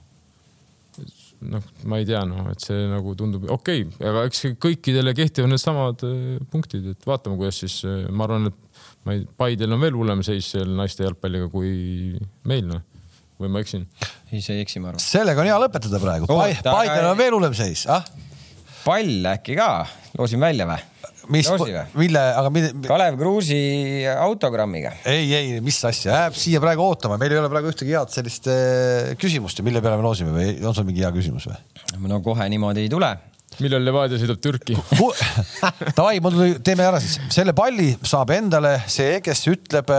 [1.46, 5.52] noh, ma ei tea, noh, et see nagu tundub okei okay,, aga eks kõikidele kehtivad
[5.52, 7.80] needsamad eh, punktid, et vaatame, kuidas siis,
[8.10, 12.18] ma arvan, et ma ei, Paidel on veel hullem seis seal naiste jalgpalliga kui
[12.50, 12.84] meil, noh,
[13.42, 13.86] või ma eksin?
[14.32, 15.04] ei, sa ei eksi, ma arvan.
[15.04, 16.30] sellega on hea lõpetada praegu.
[16.34, 18.06] Oota, Paidel on veel hullem seis, ah?
[18.88, 19.72] pall äkki ka,
[20.18, 20.82] loosin välja või?
[21.34, 21.50] Mis
[21.98, 23.60] mille, aga mille, Kalev Kruusi
[24.12, 24.94] autogrammiga.
[25.10, 28.48] ei, ei, mis asja, jääb siia praegu ootama, meil ei ole praegu ühtegi head sellist
[28.52, 31.58] eh, küsimust ju, mille peale me loosime või on sul mingi hea küsimus või?
[32.08, 33.12] no kohe niimoodi ei tule.
[33.60, 34.78] millal Levadia sõidab Türki?
[35.98, 39.94] Davai, mul tuli, teeme ära siis, selle palli saab endale see, kes ütleb,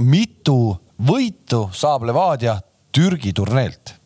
[0.00, 0.60] mitu
[1.00, 2.56] võitu saab Levadia
[2.90, 3.96] Türgi turneelt.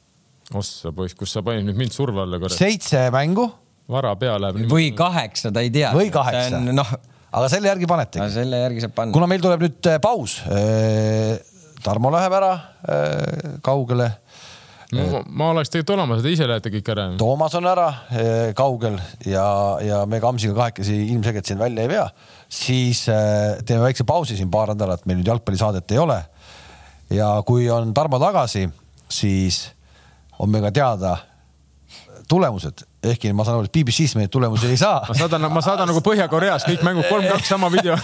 [0.55, 3.47] ossa poiss, kus sa panid nüüd mind surve alla korra, seitse mängu
[3.91, 4.65] vara pea läheb.
[4.71, 5.93] või kaheksa, ta ei tea.
[5.97, 6.95] või kaheksa, noh,
[7.31, 8.31] aga selle järgi panetegi.
[8.35, 9.17] selle järgi saab panna.
[9.17, 10.41] kuna meil tuleb nüüd äh, paus,
[11.85, 12.53] Tarmo läheb ära
[12.89, 14.07] äh, kaugele,
[14.95, 17.05] ma, ma oleks tegelikult olemas, te ise lähete kõik ära.
[17.21, 18.97] Toomas on ära äh, kaugel
[19.29, 19.45] ja,
[19.85, 22.07] ja me Kamsiga kahekesi ilmselgelt siin välja ei vea,
[22.49, 26.23] siis äh, teeme väikse pausi siin paar nädalat, meil nüüd jalgpallisaadet ei ole.
[27.13, 28.65] ja kui on Tarmo tagasi,
[29.13, 29.67] siis
[30.41, 31.17] on meil ka teada
[32.29, 35.63] tulemused, ehkki ma saan aru, et BBC-s me neid tulemusi ei saa ma saadan, ma
[35.65, 37.97] saadan nagu Põhja-Koreas kõik mängud kolm-kaks sama video.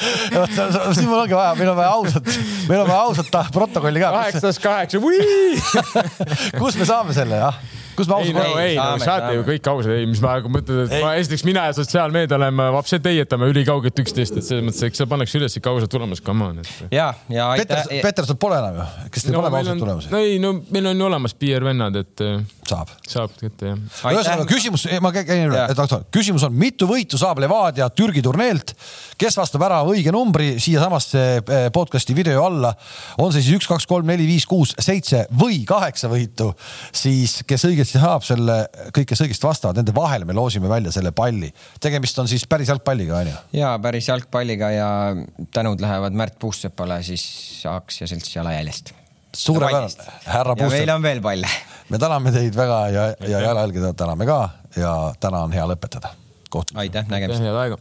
[0.96, 2.34] siin mul ongi vaja, meil on vaja ausat,
[2.68, 4.12] meil on vaja ausat protokolli ka.
[4.18, 5.00] kaheksas kaheksa,
[6.60, 7.62] kus me saame selle, jah?
[7.96, 8.64] Kus ei ausalt räägime?
[8.64, 11.76] ei, no saate ju kõik ausad, ei, mis ma mõtlen, et ma esiteks mina ja
[11.76, 15.92] sotsiaalmeedia oleme vapsed teietame ülikaugelt üksteist, et selles mõttes, eks seal pannakse üles ikka ausad
[15.92, 16.72] tulemused, come on, et.
[16.94, 18.02] ja, ja Peter aitäh,.
[18.04, 20.22] Peterson pole enam ju, kes teeb no, ausalt on, tulemusi no.
[20.22, 22.38] ei, no meil on ju olemas PR-vennad, et äh,
[22.68, 22.92] saab.
[23.08, 23.80] saab kätte jah.
[24.12, 28.22] ühesõnaga küsimus, ma kä- käin üle et doktor, küsimus on, mitu võitu saab Levadia Türgi
[28.24, 28.74] turneelt,
[29.20, 32.72] kes vastab ära õige numbri siiasamasse eh, podcast'i video alla,
[33.20, 36.50] on see siis üks, kaks, kolm, neli, viis, kuus, seitse või kaheksa võitu,
[36.94, 38.56] siis kes õigesti saab selle,
[38.94, 41.52] kõik, kes õigesti vastavad, nende vahel me loosime välja selle palli.
[41.80, 43.36] tegemist on siis päris jalgpalliga, onju.
[43.52, 44.88] ja päris jalgpalliga ja
[45.52, 48.94] tänud lähevad Märt Puusepale siis aktsiaselts jalajäljest.
[49.36, 51.48] suurepärane, härra ja meil on veel palle.
[51.90, 56.14] me täname teid väga ja, ja jalajälgede täname ka ja täna on hea lõpetada.
[56.74, 57.42] aitäh, nägemist.
[57.42, 57.78] head aega